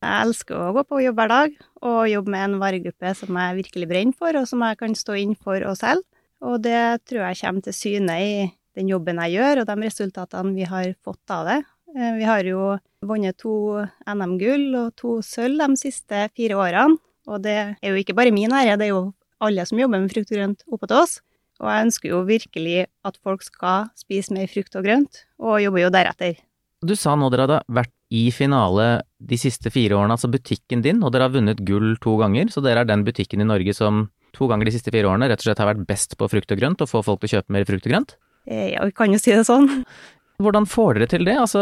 Jeg 0.03 0.27
elsker 0.27 0.60
å 0.60 0.74
gå 0.75 0.83
på 0.88 1.01
jobb 1.03 1.19
hver 1.19 1.31
dag 1.31 1.53
og 1.81 2.00
jobbe 2.12 2.31
med 2.33 2.45
en 2.45 2.57
varegruppe 2.62 3.13
som 3.17 3.39
jeg 3.39 3.57
virkelig 3.62 3.88
brenner 3.89 4.17
for, 4.19 4.36
og 4.36 4.48
som 4.48 4.63
jeg 4.67 4.79
kan 4.79 4.95
stå 5.00 5.15
inn 5.19 5.33
for 5.39 5.63
og 5.67 5.77
selge. 5.79 6.05
Og 6.43 6.60
det 6.63 7.05
tror 7.07 7.24
jeg 7.29 7.39
kommer 7.39 7.63
til 7.63 7.75
syne 7.77 8.17
i 8.19 8.33
den 8.75 8.89
jobben 8.91 9.22
jeg 9.24 9.38
gjør, 9.38 9.62
og 9.62 9.69
de 9.69 9.88
resultatene 9.88 10.53
vi 10.57 10.67
har 10.67 10.89
fått 11.05 11.33
av 11.33 11.48
det. 11.48 11.60
Eh, 11.95 12.13
Vi 12.19 12.27
har 12.27 12.43
jo 12.43 12.77
vunnet 13.01 13.38
to 13.39 13.79
NM-gull 14.07 14.75
og 14.75 14.95
to 15.00 15.22
sølv 15.24 15.62
de 15.63 15.79
siste 15.79 16.27
fire 16.36 16.60
årene, 16.60 16.98
og 17.27 17.41
det 17.43 17.57
er 17.79 17.89
jo 17.89 17.95
ikke 17.95 18.15
bare 18.17 18.33
min 18.36 18.51
ære, 18.51 18.77
det 18.77 18.89
er 18.89 18.95
jo 18.95 19.13
alle 19.42 19.66
som 19.66 19.80
jobber 19.80 20.04
med 20.04 20.13
frukt 20.13 20.32
og 20.32 20.38
grønt 20.38 20.66
oppe 20.70 20.90
til 20.90 21.00
oss. 21.02 21.20
Og 21.62 21.70
jeg 21.70 21.86
ønsker 21.88 22.10
jo 22.12 22.24
virkelig 22.28 22.80
at 23.08 23.20
folk 23.24 23.44
skal 23.46 23.90
spise 24.00 24.34
mer 24.36 24.50
frukt 24.52 24.75
og 24.75 24.86
grønt, 24.88 25.24
og 25.40 25.62
jobber 25.63 25.86
jo 25.86 25.92
deretter. 25.94 26.42
Du 26.84 26.96
sa 27.00 27.13
nå 27.16 27.30
dere 27.32 27.46
hadde 27.46 27.60
vært 27.72 27.94
i 28.13 28.25
finale 28.36 28.88
de 29.24 29.38
siste 29.40 29.72
fire 29.74 29.96
årene, 29.98 30.18
altså 30.18 30.30
butikken 30.30 30.84
din, 30.86 31.00
og 31.06 31.13
dere 31.13 31.30
har 31.30 31.34
vunnet 31.34 31.62
gull 31.66 31.96
to 32.04 32.18
ganger, 32.20 32.52
så 32.52 32.62
dere 32.66 32.84
er 32.84 32.90
den 32.90 33.06
butikken 33.08 33.42
i 33.42 33.48
Norge 33.48 33.74
som 33.78 34.08
to 34.36 34.50
ganger 34.50 34.68
de 34.68 34.74
siste 34.75 34.92
fire 34.94 35.08
årene 35.10 35.30
rett 35.30 35.42
og 35.42 35.48
slett 35.48 35.62
har 35.62 35.72
vært 35.72 35.86
best 35.90 36.18
på 36.20 36.28
frukt 36.30 36.52
og 36.52 36.60
grønt, 36.60 36.84
og 36.84 36.92
få 36.92 37.02
folk 37.06 37.24
til 37.24 37.32
å 37.32 37.34
kjøpe 37.38 37.56
mer 37.56 37.66
frukt 37.70 37.88
og 37.88 37.96
grønt? 37.96 38.18
Eh, 38.46 38.74
Ja, 38.74 38.84
vi 38.86 38.92
kan 38.98 39.13
jo 39.13 39.22
si 39.22 39.32
det 39.32 39.46
sånn. 39.48 39.70
Hvordan 40.44 40.66
får 40.68 40.98
dere 40.98 41.08
til 41.12 41.25
det? 41.28 41.36
Altså, 41.40 41.62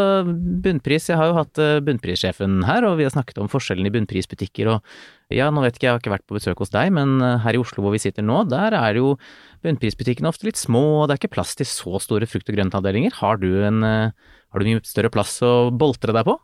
bunnpris, 0.64 1.10
jeg 1.12 1.18
har 1.20 1.28
jo 1.28 1.36
hatt 1.36 1.60
eh, 1.60 1.78
bunnprissjefen 1.84 2.62
her, 2.66 2.86
og 2.88 2.96
vi 2.98 3.06
har 3.06 3.12
snakket 3.14 3.38
om 3.38 3.50
forskjellen 3.52 3.86
i 3.86 3.92
bunnprisbutikker, 3.94 4.72
og 4.72 5.21
ja, 5.34 5.48
nå 5.50 5.62
vet 5.64 5.76
ikke 5.76 5.86
jeg, 5.88 5.94
har 5.94 6.02
ikke 6.02 6.12
vært 6.14 6.26
på 6.28 6.36
besøk 6.38 6.62
hos 6.62 6.72
deg, 6.74 6.92
men 6.94 7.16
eh, 7.22 7.38
her 7.44 7.56
i 7.56 7.60
Oslo 7.60 7.84
hvor 7.84 7.94
vi 7.94 8.00
sitter 8.02 8.24
nå, 8.26 8.42
der 8.50 8.76
er 8.78 8.98
jo 9.00 9.16
bunnprisbutikkene 9.64 10.30
ofte 10.30 10.48
litt 10.48 10.60
små, 10.60 11.02
og 11.02 11.08
det 11.08 11.16
er 11.16 11.22
ikke 11.22 11.34
plass 11.36 11.54
til 11.58 11.68
så 11.68 12.00
store 12.02 12.28
frukt- 12.30 12.50
og 12.50 12.56
grøntavdelinger. 12.58 13.18
Har 13.20 13.40
du 13.42 13.50
en, 13.66 13.82
eh, 13.86 14.32
har 14.52 14.58
du 14.62 14.68
mye 14.68 14.84
større 14.86 15.12
plass 15.12 15.38
å 15.44 15.70
boltre 15.70 16.14
deg 16.14 16.26
på? 16.28 16.38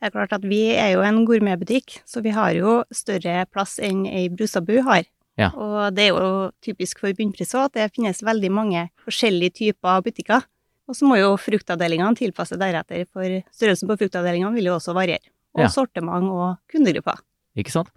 Det 0.00 0.10
er 0.10 0.14
klart 0.16 0.34
at 0.36 0.42
vi 0.44 0.62
er 0.76 0.94
jo 0.96 1.04
en 1.06 1.22
gourmetbutikk, 1.24 2.00
så 2.04 2.20
vi 2.24 2.32
har 2.36 2.52
jo 2.58 2.80
større 2.92 3.46
plass 3.52 3.78
enn 3.80 4.04
ei 4.10 4.26
Brusabu 4.28 4.82
har. 4.84 5.06
Ja. 5.40 5.48
Og 5.56 5.94
det 5.96 6.08
er 6.08 6.12
jo 6.12 6.50
typisk 6.62 7.00
for 7.02 7.14
bunnpris 7.16 7.54
òg, 7.56 7.70
at 7.70 7.78
det 7.78 7.92
finnes 7.94 8.20
veldig 8.22 8.50
mange 8.52 8.88
forskjellige 9.06 9.56
typer 9.62 10.02
butikker. 10.04 10.44
Og 10.84 10.98
så 10.98 11.08
må 11.08 11.16
jo 11.16 11.32
fruktavdelingene 11.40 12.18
tilpasse 12.18 12.58
deretter, 12.60 13.06
for 13.08 13.24
størrelsen 13.54 13.88
på 13.88 13.96
fruktavdelingene 14.02 14.52
vil 14.58 14.68
jo 14.68 14.76
også 14.76 14.94
variere. 14.94 15.24
Og 15.56 15.64
Ja. 15.64 15.68
sortiment 15.68 16.28
og 16.28 16.58
kundegrupper. 16.68 17.22
Ikke 17.58 17.72
sant? 17.74 17.90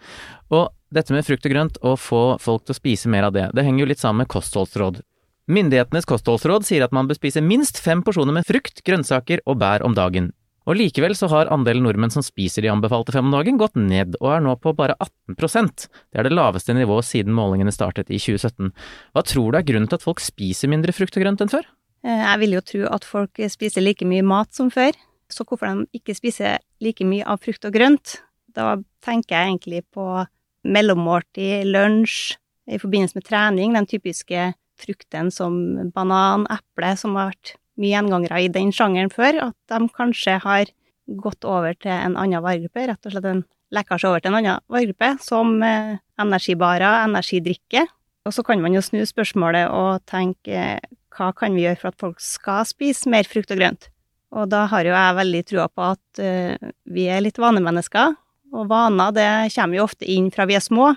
Og 0.54 0.70
dette 0.94 1.14
med 1.16 1.26
frukt 1.28 1.46
og 1.46 1.54
grønt, 1.54 1.78
å 1.84 1.96
få 2.00 2.24
folk 2.40 2.66
til 2.66 2.76
å 2.76 2.80
spise 2.80 3.12
mer 3.12 3.28
av 3.28 3.36
det, 3.36 3.50
det 3.58 3.66
henger 3.66 3.84
jo 3.84 3.92
litt 3.92 4.02
sammen 4.04 4.24
med 4.24 4.32
kostholdsråd. 4.32 5.02
Myndighetenes 5.48 6.08
kostholdsråd 6.08 6.66
sier 6.68 6.84
at 6.84 6.94
man 6.96 7.08
bør 7.08 7.18
spise 7.20 7.44
minst 7.44 7.80
fem 7.80 8.02
porsjoner 8.04 8.36
med 8.36 8.48
frukt, 8.48 8.84
grønnsaker 8.88 9.44
og 9.48 9.62
bær 9.62 9.86
om 9.88 9.96
dagen. 9.96 10.34
Og 10.68 10.76
likevel 10.76 11.14
så 11.16 11.30
har 11.32 11.48
andelen 11.54 11.86
nordmenn 11.88 12.12
som 12.12 12.24
spiser 12.26 12.66
de 12.66 12.72
anbefalte 12.74 13.14
fem 13.16 13.30
om 13.30 13.32
dagen, 13.32 13.56
gått 13.60 13.78
ned, 13.80 14.18
og 14.20 14.34
er 14.36 14.44
nå 14.44 14.58
på 14.60 14.74
bare 14.76 14.98
18% 15.00 15.86
Det 15.88 16.20
er 16.20 16.28
det 16.28 16.36
laveste 16.36 16.76
nivået 16.76 17.08
siden 17.08 17.32
målingene 17.36 17.72
startet 17.72 18.12
i 18.12 18.20
2017. 18.20 18.74
Hva 19.16 19.24
tror 19.24 19.56
du 19.56 19.60
er 19.62 19.68
grunnen 19.70 19.88
til 19.88 19.96
at 19.96 20.04
folk 20.04 20.20
spiser 20.24 20.68
mindre 20.72 20.92
frukt 20.96 21.16
og 21.16 21.24
grønt 21.24 21.44
enn 21.46 21.54
før? 21.54 21.64
Eh, 22.04 22.20
Jeg 22.20 22.40
vil 22.44 22.58
jo 22.58 22.64
tro 22.68 22.84
at 22.92 23.08
folk 23.08 23.40
spiser 23.48 23.82
like 23.88 24.04
mye 24.04 24.28
mat 24.28 24.52
som 24.52 24.68
før, 24.70 24.92
så 25.32 25.48
hvorfor 25.48 25.72
de 25.72 25.88
ikke 25.96 26.16
spiser 26.16 26.60
like 26.84 27.08
mye 27.08 27.24
av 27.24 27.40
frukt 27.40 27.64
og 27.64 27.72
grønt, 27.72 28.20
da 28.58 28.76
tenker 29.06 29.36
jeg 29.38 29.52
egentlig 29.52 29.84
på 29.94 30.26
mellommåltid, 30.68 31.70
lunsj, 31.70 32.36
i 32.68 32.80
forbindelse 32.82 33.16
med 33.16 33.24
trening, 33.24 33.76
den 33.78 33.88
typiske 33.88 34.52
frukten 34.78 35.30
som 35.32 35.54
banan, 35.96 36.44
eple, 36.52 36.92
som 37.00 37.16
har 37.16 37.32
vært 37.32 37.54
mye 37.80 37.94
gjengangere 37.94 38.42
i 38.44 38.50
den 38.52 38.74
sjangeren 38.76 39.14
før, 39.14 39.40
at 39.50 39.58
de 39.72 39.88
kanskje 39.96 40.38
har 40.44 40.74
gått 41.08 41.48
over 41.48 41.78
til 41.80 41.94
en 41.94 42.18
annen 42.20 42.44
varegruppe, 42.44 42.88
rett 42.90 43.08
og 43.08 43.14
slett 43.14 43.30
en 43.30 43.46
lekkasje 43.74 44.10
over 44.10 44.24
til 44.24 44.34
en 44.34 44.40
annen 44.42 44.64
varegruppe, 44.72 45.14
som 45.24 45.56
eh, 45.64 45.98
energibarer, 46.20 47.06
energidrikke. 47.08 47.86
Og 48.28 48.36
så 48.36 48.44
kan 48.44 48.60
man 48.64 48.76
jo 48.76 48.84
snu 48.84 49.00
spørsmålet 49.08 49.72
og 49.72 50.04
tenke 50.10 50.80
hva 51.18 51.32
kan 51.34 51.56
vi 51.56 51.64
gjøre 51.64 51.80
for 51.80 51.94
at 51.94 52.02
folk 52.02 52.20
skal 52.22 52.68
spise 52.68 53.10
mer 53.10 53.28
frukt 53.30 53.54
og 53.54 53.62
grønt? 53.62 53.88
Og 54.36 54.50
da 54.52 54.66
har 54.68 54.84
jo 54.84 54.92
jeg 54.92 55.18
veldig 55.22 55.44
trua 55.48 55.68
på 55.72 55.86
at 55.94 56.22
eh, 56.22 56.72
vi 56.92 57.08
er 57.08 57.24
litt 57.24 57.40
vanemennesker, 57.40 58.18
og 58.54 58.70
vaner 58.72 59.14
det 59.16 59.30
kommer 59.56 59.80
jo 59.80 59.86
ofte 59.88 60.08
inn 60.10 60.30
fra 60.34 60.48
vi 60.50 60.58
er 60.58 60.64
små. 60.64 60.94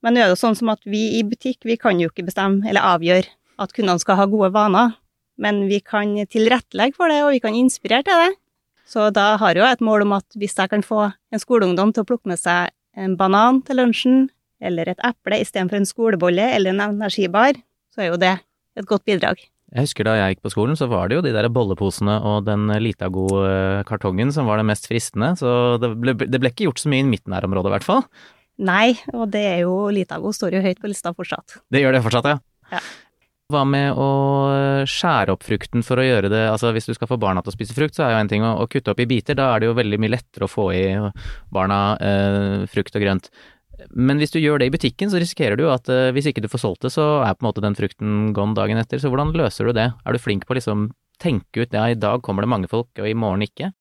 Men 0.00 0.16
nå 0.16 0.22
er 0.22 0.30
det 0.30 0.36
jo 0.36 0.42
sånn 0.42 0.56
som 0.56 0.72
at 0.72 0.80
vi 0.88 1.18
i 1.18 1.24
butikk, 1.26 1.60
vi 1.68 1.76
kan 1.80 2.00
jo 2.00 2.08
ikke 2.08 2.26
bestemme 2.28 2.64
eller 2.68 2.84
avgjøre 2.96 3.28
at 3.60 3.74
kundene 3.76 4.00
skal 4.00 4.16
ha 4.16 4.26
gode 4.30 4.48
vaner, 4.54 4.94
men 5.40 5.66
vi 5.68 5.80
kan 5.84 6.14
tilrettelegge 6.32 6.96
for 6.96 7.12
det, 7.12 7.20
og 7.24 7.34
vi 7.34 7.42
kan 7.44 7.56
inspirere 7.56 8.06
til 8.06 8.22
det. 8.24 8.30
Så 8.88 9.10
da 9.14 9.34
har 9.40 9.54
jeg 9.54 9.62
jo 9.62 9.68
et 9.68 9.84
mål 9.84 10.06
om 10.06 10.16
at 10.16 10.38
hvis 10.40 10.56
jeg 10.56 10.72
kan 10.72 10.82
få 10.84 11.10
en 11.12 11.42
skoleungdom 11.42 11.92
til 11.94 12.02
å 12.02 12.08
plukke 12.08 12.32
med 12.32 12.40
seg 12.40 12.72
en 12.98 13.14
banan 13.20 13.60
til 13.66 13.78
lunsjen, 13.78 14.28
eller 14.60 14.90
et 14.90 15.04
eple 15.06 15.38
istedenfor 15.40 15.78
en 15.78 15.88
skolebolle 15.88 16.48
eller 16.56 16.74
en 16.74 16.82
energibar, 16.88 17.56
så 17.94 18.04
er 18.04 18.10
jo 18.10 18.20
det 18.20 18.34
et 18.80 18.88
godt 18.88 19.06
bidrag. 19.08 19.40
Jeg 19.70 19.86
husker 19.86 20.06
da 20.08 20.16
jeg 20.18 20.34
gikk 20.34 20.46
på 20.48 20.50
skolen, 20.50 20.78
så 20.78 20.88
var 20.90 21.08
det 21.08 21.18
jo 21.18 21.22
de 21.22 21.32
der 21.34 21.46
bolleposene 21.52 22.16
og 22.26 22.42
den 22.48 22.66
Litago-kartongen 22.82 24.32
som 24.34 24.48
var 24.50 24.58
det 24.58 24.66
mest 24.66 24.88
fristende, 24.90 25.36
så 25.38 25.78
det 25.78 25.92
ble, 25.94 26.16
det 26.26 26.40
ble 26.42 26.50
ikke 26.50 26.66
gjort 26.66 26.82
så 26.82 26.90
mye 26.90 27.04
i 27.04 27.10
mitt 27.12 27.30
nærområde 27.30 27.70
i 27.70 27.74
hvert 27.76 27.86
fall. 27.86 28.02
Nei, 28.60 28.96
og 29.14 29.30
det 29.32 29.44
er 29.54 29.62
jo 29.62 29.76
Litago 29.94 30.34
står 30.36 30.58
jo 30.58 30.64
høyt 30.64 30.82
på 30.82 30.90
lista 30.90 31.14
fortsatt. 31.16 31.60
Det 31.72 31.84
gjør 31.84 31.96
det 31.96 32.02
fortsatt, 32.04 32.28
ja. 32.28 32.40
Ja. 32.74 32.82
Hva 33.50 33.62
med 33.66 33.98
å 33.98 34.10
skjære 34.86 35.34
opp 35.34 35.46
frukten 35.46 35.82
for 35.82 35.98
å 35.98 36.04
gjøre 36.06 36.28
det 36.30 36.44
Altså 36.52 36.70
hvis 36.70 36.86
du 36.86 36.92
skal 36.94 37.08
få 37.10 37.16
barna 37.18 37.42
til 37.42 37.50
å 37.50 37.54
spise 37.56 37.74
frukt, 37.74 37.96
så 37.96 38.04
er 38.06 38.12
jo 38.14 38.20
en 38.20 38.30
ting 38.30 38.44
å, 38.46 38.52
å 38.62 38.68
kutte 38.70 38.92
opp 38.92 39.00
i 39.02 39.08
biter, 39.10 39.38
da 39.38 39.48
er 39.50 39.62
det 39.62 39.70
jo 39.70 39.78
veldig 39.78 39.98
mye 40.02 40.14
lettere 40.14 40.46
å 40.46 40.50
få 40.50 40.68
i 40.76 40.84
barna 41.50 41.80
eh, 41.98 42.68
frukt 42.70 42.94
og 42.94 43.02
grønt. 43.02 43.30
Men 43.94 44.20
hvis 44.20 44.32
du 44.34 44.40
gjør 44.40 44.60
det 44.60 44.70
i 44.70 44.74
butikken, 44.74 45.10
så 45.12 45.20
risikerer 45.20 45.58
du 45.58 45.66
at 45.72 45.88
uh, 45.90 46.10
hvis 46.14 46.30
ikke 46.30 46.42
du 46.44 46.50
får 46.52 46.64
solgt 46.64 46.86
det, 46.86 46.92
så 46.94 47.22
er 47.24 47.36
på 47.36 47.44
en 47.44 47.50
måte 47.50 47.64
den 47.64 47.76
frukten 47.78 48.34
gone 48.36 48.56
dagen 48.58 48.80
etter. 48.80 49.00
Så 49.02 49.12
hvordan 49.12 49.32
løser 49.36 49.68
du 49.68 49.74
det? 49.76 49.90
Er 50.04 50.16
du 50.16 50.22
flink 50.22 50.46
på 50.46 50.54
å 50.54 50.58
liksom 50.58 50.90
tenke 51.20 51.64
ut 51.64 51.76
ja, 51.76 51.88
i 51.90 51.98
dag 51.98 52.22
kommer 52.24 52.44
det 52.44 52.52
mange 52.52 52.70
folk, 52.70 52.90
og 52.98 53.08
i 53.08 53.16
morgen 53.16 53.44
ikke? 53.44 53.72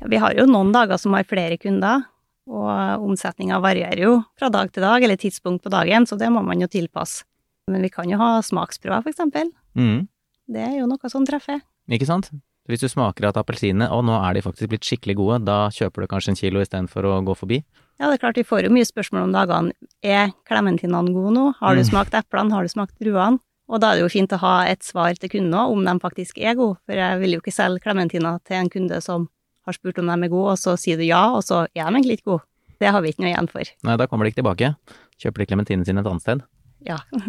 Ja, 0.00 0.10
vi 0.12 0.20
har 0.22 0.36
jo 0.36 0.46
noen 0.50 0.72
dager 0.74 1.00
som 1.00 1.16
har 1.16 1.26
flere 1.28 1.58
kunder, 1.60 2.04
og 2.46 3.06
omsetninga 3.06 3.58
varierer 3.62 4.02
jo 4.04 4.18
fra 4.38 4.50
dag 4.54 4.70
til 4.74 4.84
dag, 4.86 5.02
eller 5.02 5.18
tidspunkt 5.18 5.64
på 5.64 5.72
dagen, 5.72 6.06
så 6.06 6.18
det 6.20 6.30
må 6.30 6.44
man 6.46 6.62
jo 6.62 6.70
tilpasse. 6.70 7.26
Men 7.66 7.82
vi 7.82 7.90
kan 7.90 8.06
jo 8.06 8.18
ha 8.20 8.36
smaksprøver, 8.46 9.02
for 9.02 9.10
eksempel. 9.10 9.50
Mm. 9.74 10.04
Det 10.46 10.62
er 10.62 10.76
jo 10.78 10.86
noe 10.86 11.10
som 11.10 11.26
treffer. 11.26 11.58
Ikke 11.90 12.06
sant? 12.06 12.30
Hvis 12.66 12.80
du 12.82 12.88
smaker 12.90 13.28
at 13.28 13.36
appelsinene, 13.38 13.86
og 13.94 14.02
nå 14.08 14.16
er 14.26 14.34
de 14.34 14.42
faktisk 14.42 14.68
blitt 14.72 14.82
skikkelig 14.86 15.14
gode, 15.20 15.36
da 15.46 15.68
kjøper 15.70 16.02
du 16.02 16.06
kanskje 16.10 16.32
en 16.34 16.38
kilo 16.40 16.60
istedenfor 16.64 17.06
å 17.06 17.20
gå 17.26 17.36
forbi? 17.38 17.60
Ja, 18.00 18.08
det 18.10 18.16
er 18.18 18.22
klart, 18.26 18.36
vi 18.40 18.42
får 18.44 18.64
jo 18.66 18.72
mye 18.74 18.84
spørsmål 18.88 19.28
om 19.28 19.32
dagene. 19.36 19.72
Er 20.02 20.32
klementinene 20.50 21.12
gode 21.14 21.32
nå? 21.36 21.44
Har 21.60 21.76
du 21.76 21.82
Mm. 21.82 21.90
smakt 21.90 22.12
eplene? 22.18 22.50
Har 22.52 22.62
du 22.62 22.68
smakt 22.68 22.98
druene? 23.00 23.38
Og 23.68 23.80
da 23.80 23.92
er 23.92 23.94
det 23.96 24.02
jo 24.02 24.08
fint 24.20 24.30
å 24.30 24.38
ha 24.38 24.64
et 24.66 24.80
svar 24.82 25.14
til 25.18 25.28
kunden 25.28 25.54
òg, 25.54 25.72
om 25.72 25.84
de 25.84 25.94
faktisk 25.98 26.38
er 26.38 26.54
gode. 26.54 26.76
For 26.86 26.94
jeg 26.94 27.20
vil 27.20 27.32
jo 27.32 27.40
ikke 27.40 27.54
selge 27.54 27.80
klementiner 27.82 28.38
til 28.44 28.56
en 28.56 28.68
kunde 28.68 29.00
som 29.02 29.28
har 29.66 29.72
spurt 29.74 29.98
om 29.98 30.06
de 30.06 30.12
er 30.26 30.28
gode, 30.30 30.52
og 30.52 30.58
så 30.58 30.76
sier 30.78 30.96
du 30.96 31.02
ja, 31.04 31.30
og 31.34 31.42
så 31.42 31.66
er 31.74 31.84
de 31.90 31.94
egentlig 31.94 32.18
ikke 32.20 32.30
gode. 32.34 32.42
Det 32.78 32.90
har 32.92 33.00
vi 33.02 33.08
ikke 33.10 33.20
noe 33.24 33.32
igjen 33.34 33.48
for. 33.48 33.62
Nei, 33.84 33.96
da 33.96 34.06
kommer 34.06 34.24
de 34.24 34.30
ikke 34.32 34.42
tilbake. 34.42 34.76
Kjøper 35.18 35.38
de 35.38 35.46
klementinene 35.46 35.86
sine 35.86 35.98
et 36.00 36.06
annet 36.06 36.22
sted. 36.22 36.42
Ja. 36.84 36.98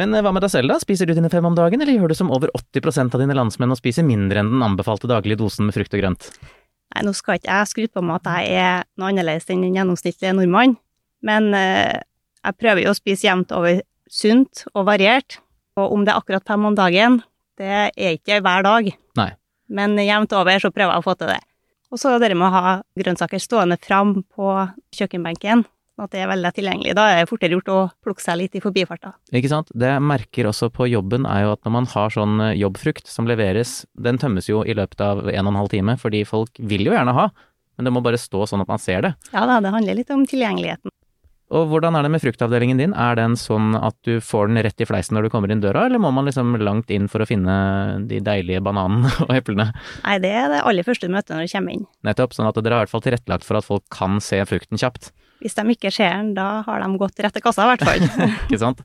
Men 0.00 0.14
eh, 0.14 0.22
hva 0.24 0.32
med 0.34 0.44
deg 0.44 0.52
selv 0.52 0.72
da? 0.72 0.80
Spiser 0.82 1.08
du 1.08 1.14
dine 1.16 1.30
fem 1.32 1.46
om 1.46 1.56
dagen, 1.56 1.82
eller 1.82 1.94
gjør 1.94 2.12
du 2.12 2.18
som 2.18 2.32
over 2.34 2.52
80% 2.56 3.14
av 3.14 3.22
dine 3.22 3.36
landsmenn 3.36 3.74
og 3.74 3.80
spiser 3.80 4.06
mindre 4.06 4.42
enn 4.42 4.52
den 4.56 4.64
anbefalte 4.66 5.10
daglige 5.10 5.40
dosen 5.44 5.68
med 5.68 5.76
frukt 5.76 5.94
og 5.94 6.02
grønt? 6.02 6.28
Nei, 6.94 7.04
nå 7.06 7.14
skal 7.16 7.40
ikke 7.40 7.50
jeg 7.50 7.70
skryte 7.70 7.96
på 7.98 8.04
meg 8.06 8.20
at 8.22 8.32
jeg 8.44 8.64
er 8.64 8.88
noe 9.00 9.10
annerledes 9.10 9.48
enn 9.50 9.64
en 9.66 9.78
gjennomsnittlig 9.78 10.34
nordmann, 10.36 10.76
men 11.24 11.48
eh, 11.58 12.02
jeg 12.44 12.60
prøver 12.60 12.84
jo 12.84 12.92
å 12.92 12.98
spise 12.98 13.28
jevnt 13.28 13.54
over 13.56 13.80
sunt 14.10 14.66
og 14.74 14.84
variert, 14.90 15.38
og 15.80 15.94
om 15.96 16.04
det 16.04 16.12
er 16.12 16.20
akkurat 16.20 16.46
fem 16.46 16.68
om 16.68 16.76
dagen, 16.78 17.22
det 17.58 17.72
er 17.88 18.14
ikke 18.18 18.42
hver 18.44 18.66
dag. 18.66 18.90
Nei. 19.18 19.30
Men 19.74 19.96
jevnt 19.98 20.34
over 20.36 20.60
så 20.60 20.70
prøver 20.74 20.92
jeg 20.92 21.02
å 21.02 21.06
få 21.06 21.14
til 21.18 21.32
det. 21.32 21.40
Og 21.94 22.00
så 22.00 22.16
det 22.18 22.34
med 22.34 22.48
å 22.48 22.54
ha 22.54 22.70
grønnsaker 22.98 23.42
stående 23.42 23.78
fram 23.78 24.16
på 24.34 24.50
kjøkkenbenken, 24.96 25.62
sånn 25.94 26.08
at 26.08 26.14
det 26.14 26.22
er 26.24 26.30
veldig 26.30 26.52
tilgjengelig. 26.56 26.94
Da 26.98 27.06
er 27.12 27.22
det 27.22 27.30
fortere 27.30 27.56
gjort 27.56 27.70
å 27.70 27.78
plukke 28.04 28.24
seg 28.24 28.38
litt 28.40 28.58
i 28.58 28.62
forbifarta. 28.64 29.14
Ikke 29.34 29.50
sant? 29.52 29.70
Det 29.74 29.92
jeg 29.92 30.04
merker 30.04 30.50
også 30.50 30.70
på 30.74 30.88
jobben 30.90 31.28
er 31.30 31.46
jo 31.46 31.54
at 31.54 31.62
når 31.66 31.76
man 31.78 31.88
har 31.94 32.14
sånn 32.14 32.42
eh, 32.48 32.56
jobbfrukt 32.58 33.10
som 33.10 33.30
leveres, 33.30 33.84
den 33.94 34.18
tømmes 34.18 34.50
jo 34.50 34.64
i 34.66 34.76
løpet 34.76 35.04
av 35.04 35.24
en 35.28 35.46
og 35.46 35.54
en 35.54 35.60
halv 35.62 35.72
time, 35.74 35.96
fordi 36.00 36.24
folk 36.28 36.58
vil 36.58 36.88
jo 36.88 36.96
gjerne 36.96 37.14
ha, 37.14 37.30
men 37.78 37.86
det 37.88 37.94
må 37.94 38.02
bare 38.04 38.20
stå 38.20 38.44
sånn 38.50 38.62
at 38.62 38.70
man 38.70 38.82
ser 38.82 39.06
det. 39.06 39.14
Ja 39.34 39.46
da, 39.50 39.60
det 39.62 39.74
handler 39.74 39.98
litt 39.98 40.12
om 40.14 40.26
tilgjengeligheten. 40.28 40.92
Og 41.54 41.68
hvordan 41.70 41.94
er 41.94 42.06
det 42.06 42.10
med 42.14 42.22
fruktavdelingen 42.22 42.78
din? 42.80 42.94
Er 42.96 43.18
den 43.18 43.34
sånn 43.38 43.76
at 43.76 43.94
du 44.06 44.16
får 44.24 44.48
den 44.48 44.62
rett 44.64 44.80
i 44.80 44.86
fleisen 44.88 45.14
når 45.14 45.26
du 45.26 45.32
kommer 45.34 45.52
inn 45.52 45.60
døra, 45.62 45.84
eller 45.86 46.00
må 46.02 46.10
man 46.14 46.26
liksom 46.26 46.56
langt 46.58 46.90
inn 46.94 47.04
for 47.12 47.22
å 47.22 47.28
finne 47.28 47.54
de 48.08 48.18
deilige 48.24 48.62
bananene 48.64 49.12
og 49.26 49.34
eplene? 49.36 49.68
Nei, 50.06 50.16
det 50.24 50.32
er 50.34 50.48
det 50.50 50.62
aller 50.64 50.86
første 50.86 51.10
møtet 51.12 51.36
når 51.36 51.46
du 51.46 51.52
kommer 51.52 51.76
inn. 51.76 51.84
Nettopp, 52.06 52.34
sånn 52.34 52.48
at 52.48 52.58
dere 52.58 52.80
har 52.80 52.82
i 52.82 52.88
hvert 52.88 52.94
fall 52.96 53.04
tilrettelagt 53.04 53.46
for 53.46 53.60
at 53.60 53.68
folk 53.68 53.84
kan 53.92 54.18
se 54.24 54.40
frukten 54.48 54.80
kjapt, 54.80 55.12
Hvis 55.44 55.56
de 55.58 55.64
ikke 55.74 55.92
ser 55.92 56.14
den, 56.16 56.34
da 56.36 56.62
har 56.64 56.80
de 56.80 57.00
gått 57.00 57.20
rett 57.20 57.34
til 57.36 57.44
kassa, 57.44 57.66
i 57.66 57.74
hvert 57.74 57.84
fall. 57.84 58.28
ikke 58.48 58.60
sant? 58.62 58.80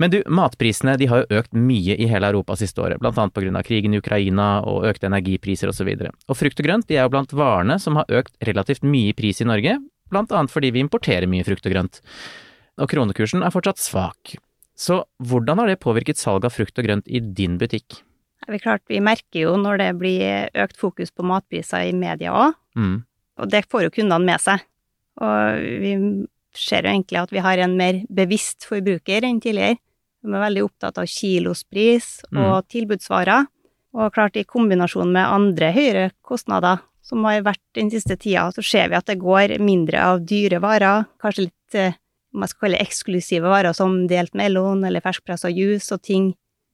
Men 0.00 0.10
du, 0.10 0.18
matprisene 0.32 0.96
de 0.96 1.06
har 1.10 1.22
jo 1.22 1.38
økt 1.42 1.52
mye 1.52 1.94
i 2.00 2.06
hele 2.08 2.30
Europa 2.32 2.56
siste 2.56 2.80
året, 2.80 2.98
blant 3.02 3.18
annet 3.20 3.36
av 3.52 3.64
krigen 3.66 3.92
i 3.92 4.00
Ukraina 4.00 4.62
og 4.64 4.86
økte 4.88 5.10
energipriser 5.10 5.68
osv. 5.68 5.90
Og, 5.92 6.06
så 6.08 6.32
og 6.32 6.38
frukt 6.40 6.62
og 6.62 6.66
grønt 6.66 6.88
de 6.88 6.96
er 6.96 7.04
jo 7.04 7.12
blant 7.12 7.34
varene 7.36 7.76
som 7.78 8.00
har 8.00 8.08
økt 8.08 8.32
relativt 8.48 8.82
mye 8.82 9.12
i 9.12 9.16
pris 9.16 9.42
i 9.44 9.48
Norge, 9.48 9.76
blant 10.10 10.32
annet 10.32 10.50
fordi 10.54 10.72
vi 10.72 10.82
importerer 10.82 11.28
mye 11.28 11.44
frukt 11.44 11.68
og 11.68 11.74
grønt. 11.76 12.00
Og 12.80 12.88
kronekursen 12.88 13.44
er 13.44 13.52
fortsatt 13.52 13.82
svak. 13.82 14.38
Så 14.72 15.02
hvordan 15.20 15.60
har 15.60 15.68
det 15.68 15.82
påvirket 15.84 16.16
salget 16.16 16.48
av 16.48 16.56
frukt 16.56 16.80
og 16.80 16.88
grønt 16.88 17.04
i 17.04 17.20
din 17.20 17.60
butikk? 17.60 18.00
Er 18.48 18.56
klart, 18.58 18.82
Vi 18.88 19.04
merker 19.04 19.44
jo 19.44 19.56
når 19.60 19.78
det 19.78 19.90
blir 20.00 20.48
økt 20.56 20.80
fokus 20.80 21.12
på 21.12 21.22
matpriser 21.28 21.90
i 21.90 21.92
media 21.92 22.32
òg, 22.32 22.54
Mm. 22.76 23.04
og 23.36 23.50
det 23.50 23.66
får 23.68 23.82
jo 23.82 23.90
kundene 23.90 24.24
med 24.24 24.40
seg. 24.40 24.64
Og 25.20 25.62
vi 25.82 25.94
ser 26.56 26.84
jo 26.84 26.92
egentlig 26.92 27.20
at 27.20 27.32
vi 27.34 27.44
har 27.44 27.62
en 27.62 27.76
mer 27.78 28.02
bevisst 28.10 28.66
forbruker 28.68 29.26
enn 29.26 29.40
tidligere. 29.42 29.78
De 30.20 30.34
er 30.34 30.44
veldig 30.44 30.66
opptatt 30.66 30.98
av 31.00 31.08
kilospris 31.08 32.08
og 32.34 32.68
tilbudsvarer. 32.72 33.48
Og 33.96 34.12
klart, 34.14 34.36
i 34.38 34.46
kombinasjon 34.46 35.10
med 35.10 35.26
andre 35.26 35.72
høyere 35.74 36.10
kostnader 36.22 36.82
som 37.02 37.24
har 37.26 37.42
vært 37.42 37.62
den 37.74 37.88
siste 37.90 38.14
tida, 38.20 38.44
så 38.54 38.62
ser 38.62 38.90
vi 38.90 38.98
at 38.98 39.08
det 39.08 39.18
går 39.22 39.56
mindre 39.62 40.02
av 40.12 40.20
dyre 40.22 40.60
varer, 40.62 41.08
kanskje 41.22 41.48
litt 41.48 41.78
eh, 41.78 41.96
om 42.30 42.44
jeg 42.44 42.52
skal 42.52 42.66
kalle 42.66 42.82
eksklusive 42.84 43.50
varer 43.50 43.74
som 43.74 44.04
delt 44.10 44.36
melon 44.38 44.84
eller 44.86 45.02
ferskpressa 45.02 45.50
juice 45.50 45.90
og 45.96 46.04
ting 46.06 46.30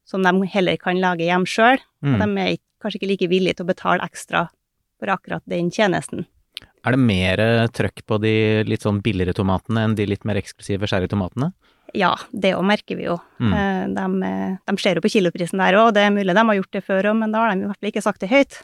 som 0.07 0.23
de 0.23 0.49
heller 0.53 0.77
kan 0.79 0.99
lage 1.01 1.25
hjem 1.25 1.47
sjøl. 1.49 1.81
Mm. 2.05 2.19
De 2.21 2.43
er 2.43 2.59
kanskje 2.83 3.01
ikke 3.01 3.11
like 3.11 3.29
villige 3.31 3.57
til 3.57 3.65
å 3.65 3.71
betale 3.71 4.05
ekstra 4.05 4.45
for 4.99 5.13
akkurat 5.13 5.43
den 5.49 5.71
tjenesten. 5.73 6.27
Er 6.85 6.95
det 6.95 7.01
mer 7.01 7.41
eh, 7.43 7.67
trøkk 7.73 8.03
på 8.07 8.19
de 8.23 8.35
litt 8.67 8.85
sånn 8.85 9.01
billigere 9.03 9.35
tomatene 9.37 9.87
enn 9.87 9.97
de 9.97 10.05
litt 10.09 10.27
mer 10.27 10.39
eksklusive 10.39 10.89
sherrytomatene? 10.89 11.51
Ja, 11.95 12.13
det 12.31 12.53
òg 12.57 12.65
merker 12.67 12.99
vi 12.99 13.07
jo. 13.07 13.17
Mm. 13.39 13.53
Eh, 13.53 13.83
De, 13.95 14.07
eh, 14.27 14.55
de 14.67 14.81
ser 14.83 14.99
jo 14.99 15.05
på 15.05 15.11
kiloprisen 15.17 15.61
der 15.63 15.77
òg, 15.79 15.93
det 15.95 16.05
er 16.05 16.15
mulig 16.15 16.35
de 16.35 16.45
har 16.49 16.59
gjort 16.59 16.75
det 16.75 16.83
før 16.85 17.11
òg, 17.11 17.19
men 17.21 17.33
da 17.33 17.43
har 17.43 17.53
de 17.53 17.63
i 17.63 17.69
hvert 17.69 17.79
fall 17.81 17.91
ikke 17.93 18.05
sagt 18.05 18.23
det 18.23 18.31
høyt. 18.31 18.61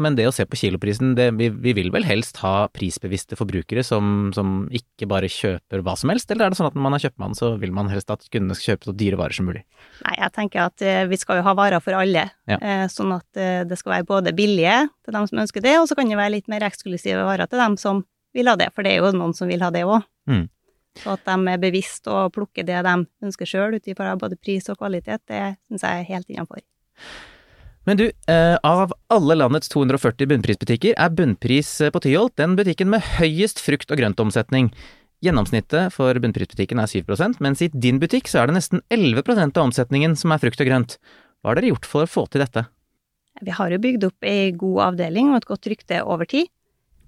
Men 0.00 0.16
det 0.18 0.26
å 0.28 0.32
se 0.34 0.46
på 0.48 0.58
kiloprisen, 0.58 1.14
det, 1.18 1.28
vi, 1.38 1.48
vi, 1.50 1.74
vil 1.76 1.90
vel 1.94 2.06
helst 2.06 2.40
ha 2.42 2.68
prisbevisste 2.74 3.38
forbrukere 3.38 3.84
som, 3.86 4.30
som, 4.36 4.66
ikke 4.74 5.08
bare 5.10 5.30
kjøper 5.32 5.82
hva 5.84 5.96
som 5.98 6.12
helst, 6.12 6.30
eller 6.30 6.46
er 6.46 6.54
det 6.54 6.58
sånn 6.60 6.70
at 6.70 6.78
når 6.78 6.86
man 6.86 6.96
er 6.96 7.04
kjøpmann, 7.06 7.36
så 7.38 7.52
vil 7.60 7.74
man 7.74 7.90
helst 7.92 8.12
at 8.14 8.26
kundene 8.32 8.56
skal 8.58 8.74
kjøpe 8.74 8.90
så 8.90 8.96
dyre 8.98 9.20
varer 9.20 9.38
som 9.38 9.48
mulig? 9.50 9.64
Nei, 10.04 10.14
jeg 10.20 10.34
tenker 10.36 10.64
at 10.66 10.84
eh, 10.86 11.04
vi 11.10 11.18
skal 11.20 11.40
jo 11.40 11.46
ha 11.48 11.56
varer 11.58 11.82
for 11.84 11.98
alle, 11.98 12.28
Ja. 12.50 12.58
eh, 12.58 12.84
sånn 12.92 13.16
at 13.16 13.40
eh, 13.40 13.64
det 13.68 13.80
skal 13.80 13.98
være 13.98 14.08
både 14.08 14.34
billige 14.36 14.76
til 15.04 15.18
dem 15.18 15.26
som 15.30 15.42
ønsker 15.44 15.64
det, 15.64 15.74
og 15.80 15.88
så 15.90 15.98
kan 15.98 16.10
det 16.10 16.20
være 16.20 16.36
litt 16.38 16.52
mer 16.52 16.66
eksklusive 16.68 17.26
varer 17.28 17.50
til 17.50 17.62
dem 17.62 17.76
som 17.80 18.04
vil 18.36 18.50
ha 18.50 18.56
det, 18.60 18.70
for 18.74 18.86
det 18.86 18.94
er 18.94 19.02
jo 19.02 19.14
noen 19.16 19.34
som 19.36 19.50
vil 19.50 19.64
ha 19.64 19.72
det 19.74 19.86
òg. 19.88 20.06
Mm. 20.30 20.46
Så 20.98 21.14
at 21.14 21.24
de 21.28 21.52
er 21.52 21.60
bevisst 21.62 22.08
og 22.10 22.32
plukker 22.34 22.66
det 22.66 22.82
de 22.86 22.94
ønsker 23.24 23.48
sjøl, 23.48 23.76
ut 23.78 23.90
ifra 23.90 24.16
både 24.18 24.38
pris 24.40 24.66
og 24.72 24.80
kvalitet, 24.80 25.22
det 25.30 25.42
syns 25.68 25.84
jeg 25.86 26.02
er 26.02 26.08
helt 26.10 26.30
innafor. 26.32 26.62
Men 27.88 27.96
du, 27.96 28.10
eh, 28.26 28.56
av 28.62 28.92
alle 29.08 29.34
landets 29.34 29.70
240 29.72 30.28
bunnprisbutikker 30.28 30.92
er 30.92 31.12
Bunnpris 31.16 31.70
eh, 31.80 31.88
på 31.88 32.02
Tyholt 32.04 32.34
den 32.36 32.52
butikken 32.58 32.90
med 32.92 33.00
høyest 33.16 33.62
frukt- 33.64 33.88
og 33.88 33.96
grøntomsetning. 33.96 34.68
Gjennomsnittet 35.24 35.94
for 35.94 36.20
bunnprisbutikken 36.20 36.82
er 36.82 36.90
7% 36.92 37.40
mens 37.40 37.64
i 37.64 37.70
din 37.72 37.96
butikk 38.02 38.28
så 38.28 38.42
er 38.42 38.50
det 38.50 38.58
nesten 38.58 38.84
11% 38.92 39.56
av 39.56 39.70
omsetningen 39.70 40.18
som 40.20 40.36
er 40.36 40.44
frukt 40.44 40.60
og 40.60 40.68
grønt. 40.68 40.98
Hva 41.40 41.54
har 41.54 41.62
dere 41.62 41.72
gjort 41.72 41.88
for 41.88 42.04
å 42.04 42.12
få 42.12 42.28
til 42.28 42.44
dette? 42.44 42.66
Vi 43.40 43.56
har 43.56 43.72
jo 43.72 43.80
bygd 43.80 44.08
opp 44.10 44.28
ei 44.36 44.52
god 44.52 44.84
avdeling 44.90 45.32
og 45.32 45.40
et 45.40 45.50
godt 45.54 45.72
rykte 45.72 46.04
over 46.04 46.28
tid. 46.28 46.52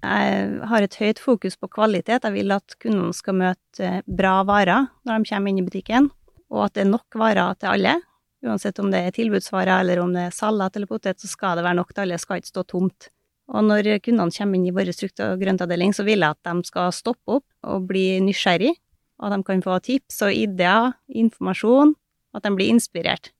Jeg 0.01 0.61
har 0.65 0.81
et 0.81 0.97
høyt 0.97 1.21
fokus 1.21 1.61
på 1.61 1.69
kvalitet. 1.77 2.25
Jeg 2.25 2.39
vil 2.41 2.57
at 2.57 2.81
kundene 2.81 3.13
skal 3.13 3.37
møte 3.37 3.99
bra 4.09 4.39
varer 4.49 4.89
når 5.05 5.13
de 5.13 5.29
kommer 5.29 5.53
inn 5.53 5.61
i 5.61 5.69
butikken, 5.69 6.09
og 6.49 6.71
at 6.71 6.73
det 6.73 6.87
er 6.87 6.95
nok 6.97 7.21
varer 7.21 7.53
til 7.61 7.77
alle. 7.77 7.99
Uansett 8.41 8.79
om 8.81 8.89
det 8.89 9.03
er 9.05 9.13
tilbudsvarer 9.13 9.83
eller 9.83 10.01
om 10.01 10.13
det 10.15 10.27
er 10.27 10.35
salat 10.35 10.75
eller 10.75 10.89
potet, 10.89 11.19
så 11.21 11.29
skal 11.29 11.59
det 11.59 11.65
være 11.65 11.77
nok 11.77 11.91
til 11.93 12.03
alle, 12.05 12.17
skal 12.21 12.41
ikke 12.41 12.49
stå 12.49 12.63
tomt. 12.69 13.09
Og 13.51 13.65
når 13.67 13.89
kundene 14.05 14.33
kommer 14.33 14.57
inn 14.57 14.69
i 14.69 14.73
vår 14.73 14.93
frukt- 14.95 15.21
og 15.25 15.41
grøntavdeling, 15.41 15.93
så 15.93 16.05
vil 16.07 16.23
jeg 16.23 16.37
at 16.37 16.47
de 16.47 16.69
skal 16.69 16.93
stoppe 16.95 17.37
opp 17.37 17.45
og 17.67 17.85
bli 17.89 18.05
nysgjerrig, 18.23 18.73
og 19.21 19.27
at 19.27 19.35
de 19.35 19.47
kan 19.49 19.61
få 19.65 19.77
tips 19.85 20.21
og 20.25 20.33
ideer, 20.33 20.95
informasjon, 21.07 21.93
og 22.31 22.39
at 22.39 22.47
de 22.47 22.53
blir 22.57 22.71
inspirert. 22.73 23.33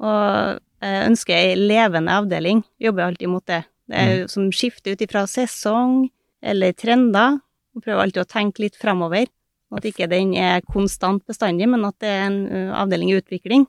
Og 0.00 0.60
jeg 0.84 1.08
ønsker 1.10 1.36
ei 1.36 1.56
levende 1.58 2.14
avdeling, 2.14 2.62
jobber 2.80 3.08
alltid 3.08 3.32
mot 3.32 3.44
det. 3.48 3.64
Det 3.86 3.98
er 4.00 4.12
jo 4.22 4.30
som 4.30 4.48
skifter 4.54 4.94
ut 4.94 5.02
ifra 5.04 5.26
sesong 5.30 6.06
eller 6.42 6.74
trender, 6.78 7.40
og 7.76 7.84
prøver 7.84 8.06
alltid 8.06 8.22
å 8.22 8.30
tenke 8.30 8.64
litt 8.64 8.78
framover. 8.80 9.28
At 9.74 9.84
ikke 9.84 10.06
den 10.08 10.32
er 10.38 10.62
konstant 10.64 11.26
bestandig, 11.26 11.66
men 11.68 11.84
at 11.84 11.98
det 12.00 12.08
er 12.08 12.28
en 12.28 12.70
avdeling 12.70 13.10
i 13.10 13.18
utvikling. 13.18 13.66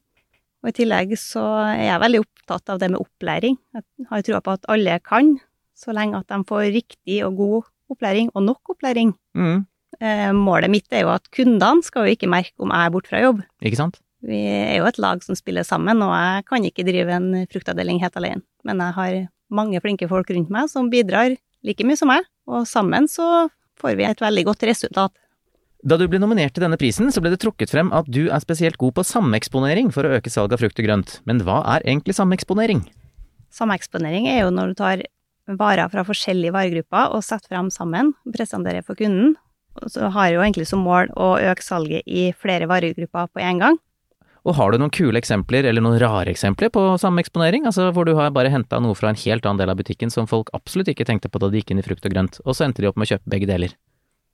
Og 0.63 0.71
i 0.71 0.75
tillegg 0.79 1.13
så 1.21 1.43
er 1.69 1.85
jeg 1.87 2.03
veldig 2.03 2.21
opptatt 2.25 2.73
av 2.73 2.81
det 2.81 2.91
med 2.93 3.01
opplæring. 3.01 3.57
Jeg 3.77 4.09
har 4.09 4.25
trua 4.25 4.43
på 4.43 4.55
at 4.57 4.69
alle 4.73 4.99
kan, 5.05 5.35
så 5.77 5.93
lenge 5.93 6.19
at 6.19 6.29
de 6.33 6.41
får 6.49 6.71
riktig 6.73 7.21
og 7.27 7.37
god 7.37 7.73
opplæring, 7.93 8.31
og 8.35 8.43
nok 8.43 8.73
opplæring. 8.75 9.13
Mm, 9.37 9.65
Eh, 9.97 10.31
målet 10.35 10.69
mitt 10.69 10.93
er 10.93 11.05
jo 11.05 11.13
at 11.13 11.25
kundene 11.33 11.85
skal 11.85 12.05
jo 12.05 12.13
ikke 12.13 12.29
merke 12.29 12.53
om 12.61 12.73
jeg 12.73 12.85
er 12.85 12.93
borte 12.93 13.09
fra 13.09 13.23
jobb. 13.23 13.41
ikke 13.63 13.79
sant? 13.79 13.99
Vi 14.25 14.37
er 14.37 14.77
jo 14.79 14.87
et 14.89 14.99
lag 15.01 15.21
som 15.23 15.37
spiller 15.37 15.65
sammen, 15.65 16.01
og 16.01 16.11
jeg 16.11 16.45
kan 16.49 16.65
ikke 16.65 16.85
drive 16.85 17.13
en 17.13 17.45
fruktavdeling 17.49 18.01
helt 18.01 18.17
alene. 18.17 18.43
Men 18.65 18.81
jeg 18.83 18.93
har 18.97 19.17
mange 19.49 19.81
flinke 19.81 20.09
folk 20.09 20.29
rundt 20.33 20.51
meg 20.53 20.69
som 20.69 20.89
bidrar 20.91 21.37
like 21.63 21.85
mye 21.85 21.97
som 21.97 22.11
meg, 22.11 22.25
og 22.49 22.67
sammen 22.67 23.07
så 23.09 23.47
får 23.79 23.97
vi 23.97 24.05
et 24.09 24.21
veldig 24.21 24.43
godt 24.49 24.65
resultat. 24.67 25.13
Da 25.85 25.97
du 25.99 26.07
ble 26.09 26.17
nominert 26.17 26.55
til 26.55 26.63
denne 26.65 26.77
prisen, 26.79 27.11
så 27.13 27.21
ble 27.21 27.29
det 27.29 27.41
trukket 27.43 27.69
frem 27.69 27.91
at 27.93 28.07
du 28.09 28.27
er 28.33 28.41
spesielt 28.41 28.79
god 28.81 28.95
på 28.97 29.05
sameksponering 29.05 29.91
for 29.93 30.07
å 30.07 30.15
øke 30.17 30.31
salget 30.33 30.57
av 30.57 30.63
frukt 30.63 30.79
og 30.81 30.87
grønt. 30.87 31.19
Men 31.29 31.43
hva 31.45 31.59
er 31.75 31.85
egentlig 31.85 32.17
sameksponering? 32.17 32.81
Sameksponering 33.53 34.25
er 34.31 34.41
jo 34.41 34.53
når 34.53 34.73
du 34.73 34.79
tar 34.79 35.03
varer 35.47 35.87
fra 35.91 36.03
forskjellige 36.07 36.55
varegrupper 36.55 37.13
og 37.13 37.23
setter 37.23 37.53
frem 37.53 37.69
sammen, 37.71 38.15
presenterer 38.33 38.83
for 38.85 38.97
kunden. 38.99 39.35
Og 39.77 39.93
så 39.93 40.09
har 40.09 40.27
jeg 40.27 40.39
jo 40.39 40.45
egentlig 40.47 40.65
som 40.67 40.81
mål 40.81 41.13
å 41.13 41.35
øke 41.37 41.63
salget 41.63 42.07
i 42.09 42.31
flere 42.33 42.67
varegrupper 42.69 43.29
på 43.29 43.43
én 43.45 43.61
gang. 43.61 43.77
Og 44.47 44.55
har 44.55 44.71
du 44.71 44.79
noen 44.79 44.93
kule 44.95 45.19
eksempler, 45.19 45.67
eller 45.67 45.83
noen 45.83 45.99
rare 45.99 46.31
eksempler 46.31 46.71
på 46.73 46.81
sameksponering? 47.01 47.67
Altså 47.67 47.89
hvor 47.93 48.07
du 48.07 48.13
har 48.17 48.31
bare 48.33 48.51
henta 48.51 48.79
noe 48.81 48.95
fra 48.95 49.11
en 49.11 49.19
helt 49.19 49.45
annen 49.45 49.59
del 49.59 49.73
av 49.73 49.77
butikken 49.77 50.09
som 50.13 50.29
folk 50.29 50.49
absolutt 50.55 50.89
ikke 50.93 51.05
tenkte 51.07 51.29
på 51.29 51.41
da 51.43 51.51
de 51.51 51.61
gikk 51.61 51.75
inn 51.75 51.83
i 51.83 51.85
frukt 51.85 52.07
og 52.07 52.15
grønt, 52.15 52.39
og 52.45 52.55
så 52.55 52.65
endte 52.65 52.81
de 52.81 52.89
opp 52.89 52.97
med 52.97 53.09
å 53.09 53.13
kjøpe 53.13 53.33
begge 53.35 53.49
deler. 53.49 53.75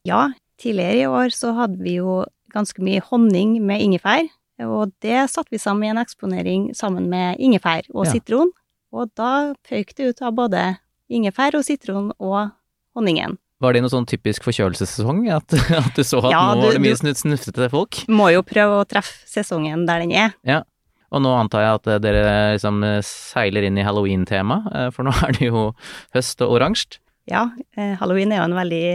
Ja, 0.08 0.28
tidligere 0.62 1.02
i 1.04 1.08
år 1.10 1.34
så 1.36 1.54
hadde 1.58 1.80
vi 1.84 1.98
jo 2.00 2.24
ganske 2.54 2.82
mye 2.86 3.02
honning 3.10 3.58
med 3.66 3.82
ingefær, 3.82 4.28
og 4.64 4.92
det 5.02 5.24
satte 5.32 5.50
vi 5.52 5.58
sammen 5.62 5.88
i 5.88 5.92
en 5.94 6.02
eksponering 6.04 6.68
sammen 6.78 7.08
med 7.10 7.40
ingefær 7.42 7.88
og 7.94 8.06
Ja. 8.06 8.12
sitron, 8.14 8.52
og 8.94 9.10
da 9.18 9.54
føyk 9.68 9.96
det 9.98 10.10
ut 10.14 10.22
av 10.22 10.36
både 10.38 10.78
ingefær 11.10 11.56
og 11.58 11.64
sitron 11.66 12.12
og 12.20 12.52
honningen. 12.96 13.38
Var 13.64 13.74
det 13.74 13.82
noe 13.82 13.90
sånn 13.94 14.06
typisk 14.06 14.44
forkjølelsessesong, 14.44 15.24
at, 15.32 15.54
at 15.80 15.96
du 15.96 16.04
så 16.04 16.20
at 16.20 16.32
Ja, 16.36 16.44
nå 16.54 16.62
var 16.68 16.74
det 16.78 16.82
mye 16.84 17.16
snufsete 17.16 17.70
folk? 17.72 18.04
Må 18.12 18.30
jo 18.34 18.44
prøve 18.44 18.82
å 18.82 18.86
treffe 18.86 19.24
sesongen 19.30 19.86
der 19.88 20.04
den 20.04 20.12
er. 20.12 20.34
Ja. 20.44 20.62
Og 21.14 21.22
nå 21.22 21.30
antar 21.38 21.62
jeg 21.62 21.78
at 21.78 21.88
eh, 21.94 22.00
dere 22.02 22.24
liksom 22.56 22.84
eh, 22.84 23.00
seiler 23.06 23.64
inn 23.68 23.78
i 23.78 23.84
halloween-tema, 23.86 24.58
eh, 24.74 24.88
for 24.92 25.06
nå 25.06 25.14
er 25.28 25.32
det 25.38 25.48
jo 25.52 25.68
høst 26.16 26.42
og 26.42 26.56
oransje. 26.58 26.98
Ja, 27.30 27.52
eh, 27.78 27.94
halloween 28.02 28.34
er 28.34 28.42
jo 28.42 28.48
en 28.50 28.58
veldig 28.58 28.86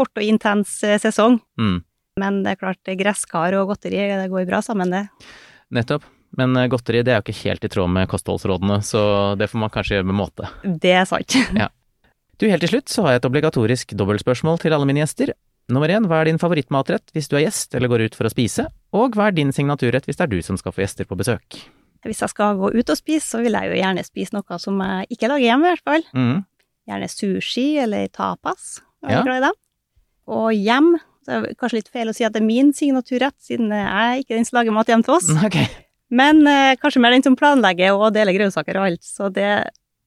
kort 0.00 0.16
og 0.16 0.24
intens 0.26 0.78
eh, 0.86 0.96
sesong, 1.02 1.38
Mm, 1.60 1.82
men 2.20 2.40
det 2.44 2.54
er 2.56 2.60
klart 2.60 2.88
eh, 2.90 2.96
gresskar 3.00 3.54
og 3.60 3.68
godteri, 3.74 4.00
det 4.20 4.30
går 4.32 4.48
bra 4.48 4.60
sammen 4.64 4.90
det. 4.96 5.04
nettopp. 5.72 6.02
Men 6.38 6.54
eh, 6.56 6.68
godteri 6.70 7.00
det 7.02 7.10
er 7.14 7.20
jo 7.20 7.24
ikke 7.26 7.40
helt 7.44 7.64
i 7.66 7.68
tråd 7.72 7.90
med 7.90 8.08
kostholdsrådene, 8.10 8.80
så 8.86 9.00
det 9.38 9.48
får 9.50 9.58
man 9.64 9.70
kanskje 9.74 9.96
gjøre 9.98 10.06
med 10.10 10.18
måte. 10.20 10.48
Det 10.64 10.96
er 11.02 11.06
sant. 11.10 11.36
Du, 12.40 12.46
helt 12.48 12.62
til 12.64 12.70
slutt 12.72 12.88
så 12.88 13.02
har 13.04 13.12
jeg 13.12 13.20
et 13.20 13.26
obligatorisk 13.28 13.90
dobbeltspørsmål 14.00 14.62
til 14.62 14.72
alle 14.72 14.86
mine 14.88 15.02
gjester. 15.02 15.34
Nummer 15.68 15.90
én, 15.92 16.06
hva 16.08 16.22
er 16.22 16.30
din 16.30 16.38
favorittmatrett 16.40 17.12
hvis 17.12 17.28
du 17.28 17.34
er 17.36 17.42
gjest 17.44 17.74
eller 17.76 17.90
går 17.92 18.06
ut 18.08 18.14
for 18.16 18.24
å 18.24 18.30
spise? 18.32 18.64
Og 18.96 19.12
hva 19.18 19.26
er 19.28 19.34
din 19.36 19.52
signaturrett 19.52 20.06
hvis 20.08 20.16
det 20.16 20.24
er 20.24 20.30
du 20.32 20.38
som 20.46 20.56
skal 20.56 20.72
få 20.72 20.80
gjester 20.80 21.04
på 21.10 21.18
besøk? 21.20 21.58
Hvis 22.08 22.22
jeg 22.24 22.32
skal 22.32 22.56
gå 22.56 22.70
ut 22.72 22.92
og 22.94 22.96
spise, 22.96 23.26
så 23.28 23.42
vil 23.44 23.58
jeg 23.58 23.68
jo 23.68 23.76
gjerne 23.82 24.06
spise 24.08 24.32
noe 24.38 24.58
som 24.62 24.80
jeg 24.80 25.10
ikke 25.18 25.28
lager 25.34 25.44
hjemme 25.50 25.68
i 25.68 25.74
hvert 25.74 25.84
fall. 25.90 26.06
Mm. 26.16 26.38
Gjerne 26.88 27.10
sushi 27.12 27.66
eller 27.84 28.08
tapas. 28.08 28.78
Er 29.04 29.18
Ja. 29.18 29.22
glad 29.28 29.42
i 29.42 29.44
det. 29.50 29.52
Og 30.30 30.50
hjem, 30.54 30.94
så 31.26 31.36
er 31.36 31.44
det 31.44 31.56
kanskje 31.60 31.80
litt 31.80 31.92
feil 31.92 32.10
å 32.10 32.14
si 32.16 32.26
at 32.26 32.34
det 32.34 32.42
er 32.42 32.48
min 32.48 32.72
signaturrett, 32.76 33.36
siden 33.42 33.72
jeg 33.74 33.86
er 33.90 34.22
ikke 34.22 34.36
den 34.36 34.48
som 34.48 34.60
lager 34.60 34.76
mat 34.76 34.90
hjemme 34.90 35.06
til 35.06 35.18
oss. 35.18 35.30
Okay. 35.50 35.68
Men 36.10 36.42
eh, 36.50 36.74
kanskje 36.74 36.98
mer 37.02 37.14
den 37.14 37.22
som 37.22 37.36
planlegger 37.38 37.94
og 37.94 38.16
deler 38.16 38.34
grønnsaker 38.34 38.80
og 38.80 38.88
alt. 38.88 39.04
Så 39.06 39.28
det 39.30 39.52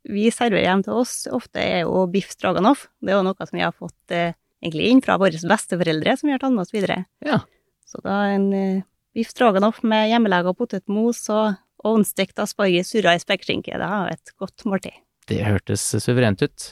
vi 0.04 0.28
serverer 0.36 0.66
hjemme 0.66 0.84
til 0.84 0.98
oss, 1.00 1.14
ofte 1.32 1.62
er 1.64 1.86
jo 1.86 2.02
biff 2.12 2.34
stroganoff. 2.36 2.90
Det 3.00 3.14
er 3.14 3.22
jo 3.22 3.28
noe 3.30 3.48
som 3.48 3.56
vi 3.56 3.64
har 3.64 3.72
fått 3.72 4.16
eh, 4.16 4.36
egentlig 4.64 4.90
inn 4.92 5.04
fra 5.04 5.16
våre 5.22 5.40
besteforeldre, 5.40 6.18
som 6.20 6.28
vi 6.28 6.36
har 6.36 6.44
tatt 6.44 6.56
med 6.56 6.66
oss 6.66 6.76
videre. 6.76 7.06
Ja. 7.24 7.40
Så 7.88 8.04
da 8.04 8.18
en 8.34 8.50
eh, 8.58 8.84
biff 9.16 9.32
stroganoff 9.32 9.80
med 9.88 10.10
hjemmelaga 10.12 10.52
potetmos 10.58 11.24
og 11.32 11.56
ovnstekt 11.88 12.40
asparges 12.40 12.94
surra 12.94 13.16
i 13.16 13.24
spekeskinke. 13.24 13.76
Det 13.80 13.88
er 13.88 13.96
jo 13.96 14.18
et 14.18 14.36
godt 14.40 14.68
måltid. 14.68 15.00
Det 15.32 15.40
hørtes 15.46 15.86
suverent 16.04 16.44
ut. 16.44 16.70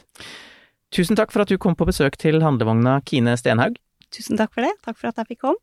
Tusen 0.91 1.15
takk 1.15 1.31
for 1.31 1.45
at 1.45 1.51
du 1.51 1.55
kom 1.61 1.75
på 1.79 1.87
besøk 1.87 2.17
til 2.19 2.41
handlevogna 2.43 2.97
Kine 3.07 3.37
Stenhaug. 3.39 3.77
Tusen 4.11 4.35
takk 4.39 4.51
for 4.51 4.67
det. 4.67 4.73
Takk 4.83 4.97
for 4.99 5.07
at 5.07 5.21
jeg 5.21 5.29
fikk 5.29 5.45
komme. 5.45 5.61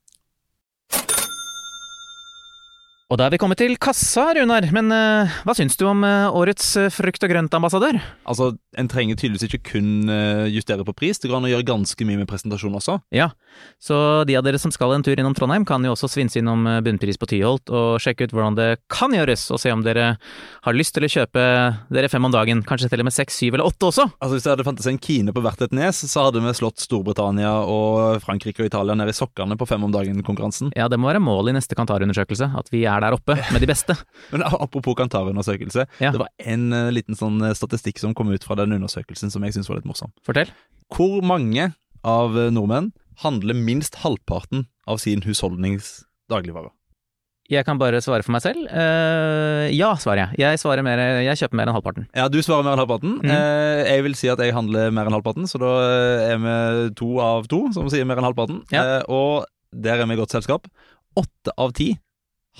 Og 3.08 3.16
da 3.16 3.24
er 3.24 3.32
vi 3.32 3.38
kommet 3.40 3.56
til 3.56 3.72
kassa, 3.80 4.26
Runar. 4.36 4.66
Men 4.76 4.92
uh, 4.92 5.36
hva 5.48 5.54
syns 5.56 5.78
du 5.80 5.86
om 5.88 6.02
uh, 6.04 6.28
årets 6.36 6.74
eh, 6.76 6.90
frukt 6.92 7.22
og 7.24 7.30
grønt-ambassadør? 7.32 7.96
Altså, 8.28 8.50
En 8.76 8.90
trenger 8.90 9.16
tydeligvis 9.16 9.48
ikke 9.48 9.72
kun 9.72 10.10
justere 10.52 10.84
på 10.86 10.92
pris, 10.94 11.18
det 11.18 11.26
går 11.30 11.40
an 11.40 11.46
å 11.48 11.50
gjøre 11.50 11.66
ganske 11.66 12.04
mye 12.06 12.20
med 12.20 12.28
presentasjon 12.30 12.76
også. 12.78 12.98
Ja, 13.10 13.30
så 13.82 14.22
de 14.28 14.36
av 14.38 14.44
dere 14.46 14.60
som 14.60 14.70
skal 14.70 14.92
en 14.94 15.02
tur 15.02 15.18
innom 15.18 15.34
Trondheim, 15.34 15.64
kan 15.66 15.82
jo 15.82 15.94
også 15.96 16.06
svinse 16.12 16.38
innom 16.38 16.62
Bunnpris 16.84 17.18
på 17.18 17.26
Tyholt 17.32 17.72
og 17.74 17.96
sjekke 18.02 18.28
ut 18.28 18.34
hvordan 18.36 18.58
det 18.58 18.68
kan 18.92 19.16
gjøres, 19.16 19.48
og 19.50 19.58
se 19.58 19.72
om 19.74 19.82
dere 19.82 20.12
har 20.68 20.76
lyst 20.76 20.94
til 20.94 21.08
å 21.08 21.10
kjøpe 21.10 21.46
dere 21.90 22.10
fem 22.12 22.28
om 22.28 22.34
dagen, 22.34 22.62
kanskje 22.68 22.92
til 22.92 23.02
og 23.02 23.08
med 23.08 23.16
seks, 23.16 23.40
syv 23.40 23.56
eller 23.56 23.66
åtte 23.66 23.88
også. 23.88 24.06
Altså 24.20 24.36
Hvis 24.36 24.46
det 24.46 24.52
hadde 24.52 24.68
fantes 24.68 24.90
en 24.92 25.00
Kine 25.08 25.34
på 25.34 25.42
hvert 25.42 25.64
et 25.66 25.74
nes, 25.74 26.04
så 26.12 26.28
hadde 26.28 26.44
vi 26.44 26.54
slått 26.60 26.84
Storbritannia 26.84 27.56
og 27.66 28.22
Frankrike 28.22 28.62
og 28.62 28.70
Italia 28.70 28.94
ned 29.00 29.10
i 29.10 29.16
sokkene 29.16 29.58
på 29.58 29.66
fem 29.72 29.88
om 29.88 29.96
dagen-konkurransen. 29.96 30.70
Ja, 30.78 30.86
det 30.92 31.00
må 31.02 31.10
være 31.10 31.24
målet 31.24 31.56
i 31.56 31.58
neste 31.58 31.78
Kantar-undersøkelse, 31.78 32.52
at 32.62 32.70
vi 32.70 32.86
er 32.86 32.97
der 33.04 33.16
oppe 33.16 33.36
med 33.52 33.62
de 33.64 33.68
beste. 33.70 33.96
Men 34.32 34.44
apropos 34.48 34.96
Kantar-undersøkelse, 34.98 35.86
Ja. 36.02 36.12
det 36.14 36.20
var 36.22 36.30
en 36.38 36.72
uh, 36.72 36.88
liten 36.94 37.18
sånn 37.18 37.40
eh, 37.44 37.54
statistikk 37.56 38.00
som 38.02 38.14
kom 38.16 38.30
ut 38.32 38.44
fra 38.44 38.56
den 38.58 38.74
undersøkelsen 38.78 39.32
som 39.34 39.44
jeg 39.46 39.56
syns 39.56 39.68
var 39.70 39.80
litt 39.80 39.88
morsom. 39.88 40.12
Fortell. 40.26 40.50
Hvor 40.94 41.20
mange 41.26 41.72
av 42.06 42.36
eh, 42.38 42.50
nordmenn 42.54 42.92
handler 43.24 43.56
minst 43.58 44.00
halvparten 44.04 44.66
av 44.88 45.00
sin 45.02 45.22
husholdnings 45.26 46.04
dagligvarer? 46.30 46.70
Jeg 47.48 47.64
kan 47.64 47.78
bare 47.80 48.02
svare 48.04 48.20
for 48.20 48.34
meg 48.34 48.42
selv. 48.44 48.66
Uh, 48.68 49.70
ja, 49.72 49.94
svarer 49.96 50.26
jeg. 50.26 50.40
Jeg, 50.42 50.58
svarer 50.60 50.84
mer, 50.84 51.00
jeg 51.24 51.40
kjøper 51.40 51.56
mer 51.56 51.70
enn 51.70 51.76
halvparten. 51.78 52.04
Ja, 52.12 52.26
du 52.28 52.36
svarer 52.44 52.66
mer 52.66 52.74
enn 52.76 52.82
halvparten. 52.82 53.14
Mm. 53.24 53.30
Uh, 53.32 53.84
jeg 53.88 54.04
vil 54.04 54.16
si 54.20 54.28
at 54.28 54.42
jeg 54.44 54.52
handler 54.52 54.92
mer 54.92 55.08
enn 55.08 55.16
halvparten, 55.16 55.48
så 55.48 55.60
da 55.62 55.70
er 56.28 56.42
vi 56.42 56.56
to 57.00 57.08
av 57.24 57.48
to 57.48 57.62
som 57.72 57.88
sier 57.88 58.04
mer 58.08 58.20
enn 58.20 58.28
halvparten. 58.28 58.60
Ja. 58.74 59.00
Uh, 59.00 59.00
og 59.08 59.48
der 59.72 59.96
er 59.96 60.10
vi 60.10 60.18
i 60.18 60.20
godt 60.20 60.36
selskap. 60.36 60.68
Åtte 61.16 61.56
av 61.56 61.72
ti 61.76 61.94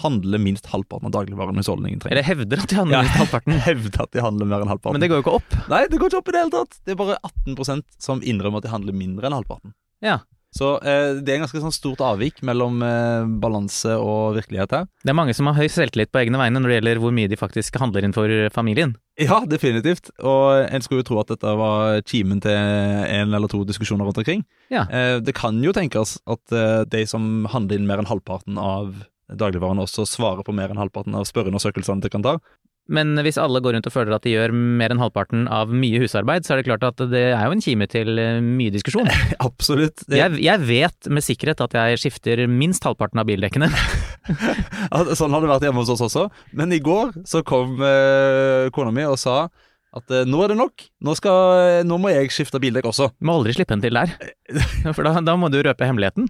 handler 0.02 0.38
minst 0.42 0.66
halvparten 0.72 1.08
av 1.10 1.14
dagligvarene 1.18 1.62
husholdningen 1.62 2.00
trenger. 2.02 2.16
Eller 2.16 2.26
hevder 2.28 2.62
at 2.64 2.70
de 2.72 2.78
handler 2.80 2.98
Ja. 2.98 3.02
minst 3.06 3.18
halvparten. 3.22 3.58
Hevder 3.68 4.02
at 4.06 4.12
de 4.16 4.24
handler 4.24 4.50
mer 4.54 4.64
enn 4.64 4.72
halvparten. 4.72 4.96
Men 4.98 5.04
det 5.04 5.10
går 5.12 5.20
jo 5.22 5.26
ikke 5.26 5.36
opp. 5.42 5.58
Nei, 5.72 5.82
det 5.90 5.98
går 6.00 6.10
ikke 6.12 6.22
opp 6.22 6.32
i 6.32 6.36
det 6.38 6.42
hele 6.44 6.54
tatt. 6.56 6.80
Det 6.86 6.94
er 6.96 7.02
bare 7.04 7.20
18% 7.26 7.86
som 8.08 8.22
innrømmer 8.22 8.62
at 8.62 8.68
de 8.68 8.74
handler 8.74 8.96
mindre 9.04 9.26
enn 9.30 9.38
halvparten. 9.40 9.74
Ja. 10.04 10.20
Så 10.56 10.78
eh, 10.80 11.18
det 11.20 11.28
er 11.28 11.36
en 11.36 11.42
ganske 11.44 11.60
sånn 11.60 11.74
stort 11.76 12.00
avvik 12.00 12.38
mellom 12.48 12.78
eh, 12.80 13.26
balanse 13.42 13.92
og 14.00 14.38
virkelighet 14.38 14.70
her. 14.72 14.86
Det 15.04 15.12
er 15.12 15.16
mange 15.18 15.34
som 15.36 15.50
har 15.50 15.58
høy 15.58 15.66
selvtillit 15.68 16.08
på 16.08 16.22
egne 16.22 16.40
vegne 16.40 16.62
når 16.62 16.72
det 16.72 16.78
gjelder 16.78 17.00
hvor 17.02 17.12
mye 17.18 17.28
de 17.28 17.36
faktisk 17.36 17.76
handler 17.82 18.06
inn 18.08 18.14
for 18.16 18.32
familien. 18.54 18.94
Ja, 19.20 19.42
definitivt. 19.44 20.08
Og 20.24 20.62
en 20.72 20.80
skulle 20.86 21.02
jo 21.02 21.08
tro 21.10 21.20
at 21.20 21.28
dette 21.34 21.52
var 21.60 22.00
kimen 22.08 22.40
til 22.40 22.56
en 22.56 23.36
eller 23.36 23.52
to 23.52 23.60
diskusjoner 23.68 24.08
rundt 24.08 24.22
omkring. 24.22 24.46
Ja. 24.72 24.86
Eh, 24.88 25.18
det 25.20 25.36
kan 25.36 25.60
jo 25.60 25.74
tenkes 25.76 26.16
at 26.24 26.56
eh, 26.56 26.80
de 26.96 27.04
som 27.12 27.44
handler 27.52 27.76
inn 27.82 27.86
mer 27.90 28.00
enn 28.00 28.08
halvparten 28.08 28.56
av 28.56 28.94
dagligvarene, 29.28 29.84
også 29.84 30.06
svarer 30.08 30.46
på 30.46 30.54
mer 30.56 30.72
enn 30.72 30.80
halvparten 30.80 31.16
av 31.18 31.28
spørreundersøkelsene 31.28 32.04
til 32.04 32.14
Kantar. 32.14 32.42
Men 32.88 33.12
hvis 33.20 33.36
alle 33.36 33.60
går 33.60 33.74
rundt 33.76 33.86
og 33.90 33.92
føler 33.92 34.14
at 34.16 34.24
de 34.24 34.32
gjør 34.32 34.54
mer 34.56 34.94
enn 34.94 35.00
halvparten 35.02 35.44
av 35.52 35.68
mye 35.68 36.00
husarbeid, 36.00 36.46
så 36.46 36.54
er 36.54 36.62
det 36.62 36.70
klart 36.70 36.86
at 36.88 37.02
det 37.10 37.20
er 37.34 37.42
jo 37.44 37.56
en 37.58 37.64
kime 37.64 37.88
til 37.92 38.16
eh, 38.16 38.40
mye 38.40 38.72
diskusjon. 38.72 39.10
Absolutt. 39.48 40.06
Det, 40.08 40.16
Jeg, 40.16 40.40
jeg 40.40 40.64
vet 40.64 41.10
med 41.12 41.26
sikkerhet 41.26 41.60
at 41.66 41.76
jeg 41.76 42.00
skifter 42.00 42.46
minst 42.48 42.88
halvparten 42.88 43.20
av 43.20 43.28
bildekkene. 43.28 43.68
Sånn 45.18 45.36
har 45.36 45.44
det 45.44 45.52
vært 45.52 45.68
hjemme 45.68 45.84
hos 45.84 45.92
oss 45.92 46.06
også. 46.08 46.28
Men 46.56 46.72
i 46.72 46.80
går 46.80 47.12
så 47.28 47.44
kom 47.46 47.76
eh, 47.84 48.72
kona 48.72 48.94
mi 48.94 49.04
og 49.08 49.20
sa 49.20 49.42
at 49.96 50.12
eh, 50.12 50.26
nå 50.28 50.40
er 50.44 50.52
det 50.52 50.58
nok. 50.60 50.84
Nå, 51.04 51.14
skal, 51.16 51.84
nå 51.88 51.96
må 52.00 52.10
jeg 52.12 52.28
skifte 52.34 52.60
bildekk 52.60 52.90
også. 52.90 53.08
Du 53.16 53.24
må 53.28 53.38
aldri 53.38 53.54
slippe 53.56 53.72
en 53.76 53.80
til 53.82 53.96
der. 53.96 54.10
For 54.96 55.06
da, 55.06 55.14
da 55.24 55.34
må 55.40 55.48
du 55.52 55.56
røpe 55.64 55.86
hemmeligheten. 55.88 56.28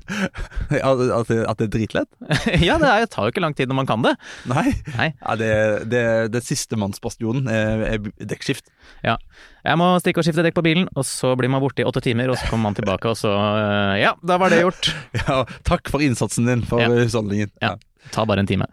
At, 0.71 1.03
at, 1.03 1.31
det, 1.31 1.39
at 1.51 1.59
det 1.59 1.67
er 1.67 1.73
dritlett? 1.75 2.11
Ja, 2.69 2.79
det 2.79 2.89
er, 2.91 3.09
tar 3.11 3.27
jo 3.27 3.35
ikke 3.35 3.43
lang 3.43 3.57
tid 3.59 3.71
når 3.71 3.81
man 3.81 3.91
kan 3.91 4.05
det. 4.07 4.15
Nei. 4.51 4.71
Nei. 4.95 5.09
Ja, 5.19 5.35
det, 5.41 5.51
det, 5.91 6.05
det 6.37 6.45
siste 6.47 6.79
mannsbastionen 6.79 7.51
er, 7.51 7.85
er 7.97 8.09
dekkskift. 8.31 8.71
Jeg 9.05 9.77
må 9.81 9.91
stikke 10.03 10.23
og 10.23 10.29
skifte 10.29 10.45
dekk 10.47 10.57
på 10.61 10.65
bilen, 10.65 10.87
og 10.95 11.05
så 11.07 11.35
blir 11.39 11.51
man 11.53 11.63
borte 11.65 11.83
i 11.83 11.89
åtte 11.89 12.03
timer, 12.05 12.31
og 12.33 12.39
så 12.41 12.49
kommer 12.53 12.71
man 12.71 12.79
tilbake, 12.79 13.11
og 13.11 13.19
så 13.19 13.35
øh, 13.35 13.99
Ja, 14.01 14.15
da 14.23 14.39
var 14.41 14.55
det 14.55 14.63
gjort. 14.63 14.91
Ja, 15.27 15.43
takk 15.67 15.91
for 15.93 16.03
innsatsen 16.05 16.47
din 16.49 16.63
for 16.69 16.81
Ja. 16.83 16.89
husholdningen. 16.95 17.53
Ja. 17.65 17.75
Ta 18.15 18.23
bare 18.25 18.41
en 18.45 18.49
time. 18.49 18.69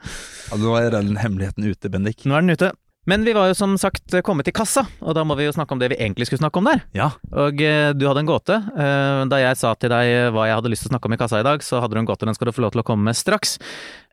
Ja, 0.52 0.58
nå 0.62 0.76
er 0.80 0.94
den 0.94 1.16
hemmeligheten 1.20 1.66
ute, 1.68 1.90
Bendik. 1.92 2.24
Nå 2.30 2.38
er 2.38 2.46
den 2.46 2.54
ute. 2.56 2.72
Men 3.06 3.26
vi 3.26 3.36
var 3.38 3.52
jo 3.52 3.58
som 3.58 3.76
sagt 3.78 4.16
kommet 4.26 4.48
til 4.48 4.56
kassa, 4.58 4.86
og 5.02 5.14
da 5.18 5.24
må 5.28 5.38
vi 5.38 5.46
jo 5.46 5.54
snakke 5.54 5.76
om 5.76 5.82
det 5.82 5.92
vi 5.94 6.00
egentlig 6.02 6.26
skulle 6.30 6.42
snakke 6.42 6.62
om 6.62 6.70
der. 6.70 6.84
Ja. 6.98 7.12
Og 7.38 7.62
eh, 7.62 7.92
du 7.94 8.08
hadde 8.10 8.24
en 8.26 8.30
gåte. 8.30 8.58
Eh, 8.58 9.24
Da 9.30 9.42
jeg 9.42 9.60
sa 9.62 9.74
til 9.78 9.94
deg 9.94 10.34
hva 10.34 10.48
jeg 10.50 10.58
hadde 10.58 10.72
lyst 10.74 10.86
til 10.86 10.92
å 10.92 10.96
snakke 10.96 11.10
om 11.10 11.16
i 11.18 11.22
kassa 11.22 11.42
i 11.42 11.48
dag, 11.48 11.62
så 11.66 11.82
hadde 11.84 11.98
du 11.98 12.02
en 12.02 12.10
gåte, 12.10 12.26
den 12.26 12.38
skal 12.38 12.50
du 12.50 12.56
få 12.56 12.66
lov 12.66 12.74
til 12.76 12.82
å 12.82 12.88
komme 12.88 13.10
med 13.10 13.18
straks. 13.18 13.60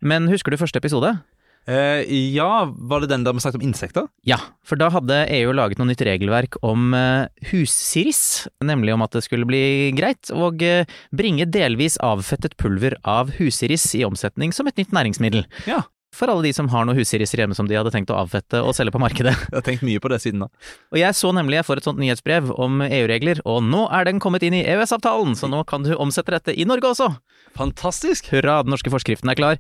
Men 0.05 0.29
husker 0.33 0.53
du 0.53 0.61
første 0.61 0.81
episode? 0.83 1.17
Uh, 1.63 2.03
ja, 2.35 2.65
var 2.75 3.05
det 3.05 3.13
den 3.13 3.23
der 3.23 3.37
vi 3.37 3.43
snakket 3.45 3.61
om 3.61 3.69
insekter? 3.69 4.09
Ja, 4.27 4.41
for 4.67 4.81
da 4.81 4.89
hadde 4.91 5.21
EU 5.31 5.53
laget 5.55 5.79
noe 5.79 5.87
nytt 5.87 6.03
regelverk 6.03 6.59
om 6.67 6.91
uh, 6.91 7.31
hussiris, 7.53 8.49
nemlig 8.67 8.97
om 8.97 9.05
at 9.07 9.15
det 9.15 9.23
skulle 9.23 9.47
bli 9.47 9.93
greit 9.95 10.33
å 10.35 10.51
uh, 10.51 10.97
bringe 11.15 11.47
delvis 11.47 12.01
avfettet 12.03 12.57
pulver 12.59 12.99
av 13.07 13.31
hussiris 13.39 13.87
i 13.95 14.03
omsetning 14.09 14.51
som 14.51 14.67
et 14.67 14.83
nytt 14.83 14.91
næringsmiddel. 14.97 15.47
Ja. 15.71 15.85
For 16.13 16.29
alle 16.29 16.45
de 16.45 16.53
som 16.53 16.69
har 16.69 16.85
noe 16.85 16.97
hussiriser 16.99 17.41
hjemme 17.41 17.57
som 17.57 17.69
de 17.71 17.77
hadde 17.79 17.91
tenkt 17.95 18.11
å 18.13 18.19
avfette 18.21 18.61
og 18.61 18.75
selge 18.77 18.93
på 18.93 19.01
markedet. 19.01 19.33
Jeg 19.49 19.57
har 19.57 19.65
tenkt 19.65 19.85
mye 19.87 20.01
på 20.03 20.11
det 20.13 20.19
siden 20.21 20.45
da. 20.45 20.49
Og 20.93 20.99
jeg 21.01 21.17
så 21.17 21.31
nemlig 21.33 21.57
jeg 21.61 21.69
får 21.71 21.81
et 21.81 21.87
sånt 21.89 22.01
nyhetsbrev 22.03 22.51
om 22.61 22.83
EU-regler, 22.85 23.41
og 23.49 23.63
nå 23.65 23.87
er 23.97 24.09
den 24.11 24.21
kommet 24.23 24.45
inn 24.45 24.57
i 24.59 24.65
EØS-avtalen, 24.69 25.33
så 25.39 25.49
nå 25.49 25.63
kan 25.69 25.87
du 25.87 25.95
omsette 25.97 26.35
dette 26.35 26.53
i 26.53 26.67
Norge 26.69 26.91
også. 26.93 27.09
Fantastisk! 27.57 28.29
Hurra, 28.33 28.61
den 28.65 28.73
norske 28.73 28.93
forskriften 28.93 29.33
er 29.33 29.39
klar. 29.39 29.59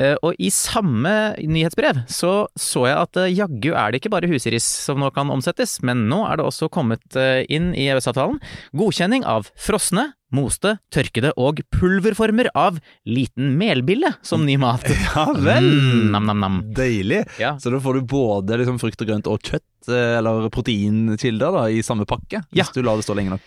Eh, 0.00 0.14
Og 0.24 0.36
i 0.40 0.50
samme 0.52 1.12
nyhetsbrev 1.40 2.04
så 2.12 2.46
så 2.60 2.86
jeg 2.88 2.96
at 3.00 3.18
eh, 3.22 3.32
jaggu 3.36 3.72
er 3.72 3.92
det 3.92 4.00
ikke 4.02 4.12
bare 4.14 4.28
husiris 4.30 4.66
som 4.86 5.00
nå 5.00 5.10
kan 5.16 5.32
omsettes, 5.32 5.78
men 5.86 6.06
nå 6.10 6.22
er 6.28 6.38
det 6.40 6.46
også 6.46 6.68
kommet 6.72 7.16
eh, 7.16 7.42
inn 7.52 7.72
i 7.76 7.88
EØS-avtalen 7.90 8.40
godkjenning 8.76 9.24
av 9.28 9.48
frosne, 9.56 10.10
moste, 10.34 10.76
tørkede 10.92 11.30
og 11.38 11.60
pulverformer 11.74 12.48
av 12.58 12.80
liten 13.06 13.54
melbille 13.60 14.10
som 14.26 14.42
ny 14.46 14.56
mat. 14.60 14.82
Ja 15.16 15.28
vel! 15.32 15.68
Mm, 15.70 16.10
Nam-nam-nam. 16.14 16.58
Deilig. 16.76 17.22
Ja. 17.40 17.54
Så 17.62 17.70
da 17.72 17.78
får 17.82 18.00
du 18.00 18.08
både 18.10 18.58
liksom, 18.60 18.80
frukt 18.82 19.00
og 19.04 19.08
grønt 19.12 19.30
og 19.30 19.40
kjøtt, 19.46 19.88
eh, 19.88 20.16
eller 20.18 20.50
proteinkilder, 20.52 21.54
da, 21.60 21.64
i 21.72 21.80
samme 21.86 22.04
pakke. 22.08 22.42
Ja. 22.50 22.64
Hvis 22.66 22.74
du 22.76 22.82
lar 22.84 22.98
det 23.00 23.06
stå 23.06 23.16
lenge 23.16 23.36
nok. 23.36 23.46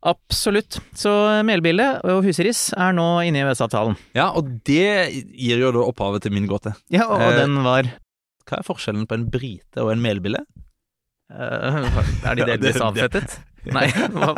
Absolutt. 0.00 0.78
Så 0.96 1.10
melbille 1.44 1.90
og 2.08 2.22
husiris 2.24 2.70
er 2.72 2.94
nå 2.96 3.08
inne 3.28 3.42
i 3.42 3.44
EØS-avtalen. 3.44 3.98
Ja, 4.16 4.30
og 4.32 4.48
det 4.64 4.86
gir 5.36 5.60
jo 5.60 5.74
da 5.76 5.82
opphavet 5.90 6.24
til 6.24 6.32
min 6.32 6.46
gåte. 6.48 6.72
Ja, 6.88 7.04
og, 7.10 7.20
Eh, 7.20 7.36
den 7.42 7.58
var 7.66 7.90
Hva 8.48 8.62
er 8.62 8.64
forskjellen 8.66 9.04
på 9.06 9.18
en 9.18 9.28
brite 9.30 9.84
og 9.84 9.92
en 9.92 10.00
melbille? 10.00 10.40
Uh, 11.30 11.84
Er 12.26 12.34
de 12.34 12.46
delvis 12.54 12.80
avfettet? 12.82 13.36
Nei, 13.76 13.86
hva, 14.14 14.32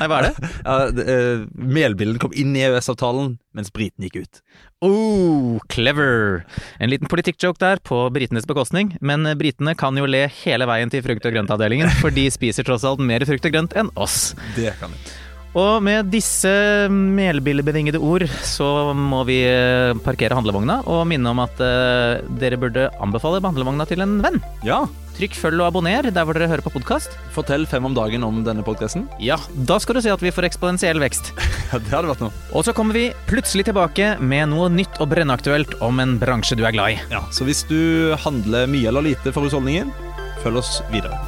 nei, 0.00 0.06
hva 0.08 0.18
er 0.20 0.28
det? 0.30 0.50
Ja, 0.66 0.76
det, 0.94 1.04
eh, 1.12 1.42
melbillen 1.54 2.20
kom 2.22 2.32
inn 2.36 2.54
i 2.56 2.62
EØS-avtalen, 2.64 3.34
mens 3.56 3.72
briten 3.74 4.06
gikk 4.06 4.22
ut. 4.22 4.42
Oh, 4.84 5.60
clever! 5.72 6.46
En 6.80 6.92
liten 6.92 7.10
politikkjoke 7.10 7.60
der 7.60 7.82
på 7.84 8.02
britenes 8.14 8.48
bekostning, 8.48 8.94
men 9.04 9.28
britene 9.40 9.76
kan 9.76 9.98
jo 10.00 10.08
le 10.08 10.24
hele 10.40 10.68
veien 10.70 10.92
til 10.92 11.04
frukt- 11.04 11.28
og 11.28 11.36
grøntavdelingen, 11.36 11.92
for 12.00 12.14
de 12.14 12.28
spiser 12.32 12.64
tross 12.64 12.86
alt 12.88 13.02
mer 13.04 13.24
frukt 13.28 13.44
og 13.44 13.56
grønt 13.56 13.76
enn 13.76 13.92
oss. 14.00 14.32
Det 14.56 14.72
kan 14.80 14.94
vi. 14.96 15.29
Og 15.58 15.82
med 15.82 16.12
disse 16.12 16.50
melbillebevingede 16.94 17.98
ord 17.98 18.22
så 18.46 18.92
må 18.94 19.24
vi 19.26 19.40
eh, 19.48 19.96
parkere 20.04 20.36
handlevogna 20.38 20.80
og 20.86 21.06
minne 21.10 21.32
om 21.32 21.42
at 21.42 21.58
eh, 21.64 22.20
dere 22.38 22.58
burde 22.60 22.86
anbefale 23.02 23.42
handlevogna 23.42 23.86
til 23.90 24.04
en 24.04 24.20
venn. 24.22 24.38
Ja, 24.66 24.84
Trykk 25.20 25.34
følg 25.36 25.60
og 25.60 25.66
abonner 25.66 26.06
der 26.08 26.24
hvor 26.24 26.32
dere 26.38 26.48
hører 26.48 26.64
på 26.64 26.70
podkast. 26.72 27.12
fortell 27.34 27.66
fem 27.68 27.84
om 27.84 27.92
dagen 27.92 28.22
om 28.24 28.38
denne 28.46 28.62
podcasten. 28.64 29.08
Ja, 29.20 29.36
da 29.68 29.76
skal 29.82 29.98
du 29.98 30.00
se 30.00 30.12
at 30.14 30.22
vi 30.22 30.32
får 30.32 30.48
eksponentiell 30.48 31.02
vekst. 31.02 31.34
Ja, 31.70 31.78
det 31.78 31.92
hadde 31.92 32.08
vært 32.08 32.22
noe. 32.24 32.32
Og 32.50 32.64
så 32.66 32.72
kommer 32.74 32.96
vi 32.98 33.12
plutselig 33.28 33.68
tilbake 33.68 34.16
med 34.18 34.48
noe 34.50 34.66
nytt 34.74 34.98
og 34.98 35.12
brennaktuelt 35.12 35.76
om 35.86 36.00
en 36.02 36.16
bransje 36.18 36.58
du 36.58 36.64
er 36.66 36.74
glad 36.74 36.96
i. 36.96 36.98
Ja, 37.12 37.20
så 37.30 37.46
hvis 37.46 37.62
du 37.70 38.10
handler 38.24 38.66
mye 38.66 38.90
eller 38.90 39.06
lite 39.06 39.30
for 39.30 39.46
husholdningen, 39.46 39.94
følg 40.42 40.64
oss 40.64 40.80
videre. 40.90 41.20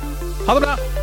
Ha 0.48 0.58
det 0.58 0.66
bra! 0.66 1.01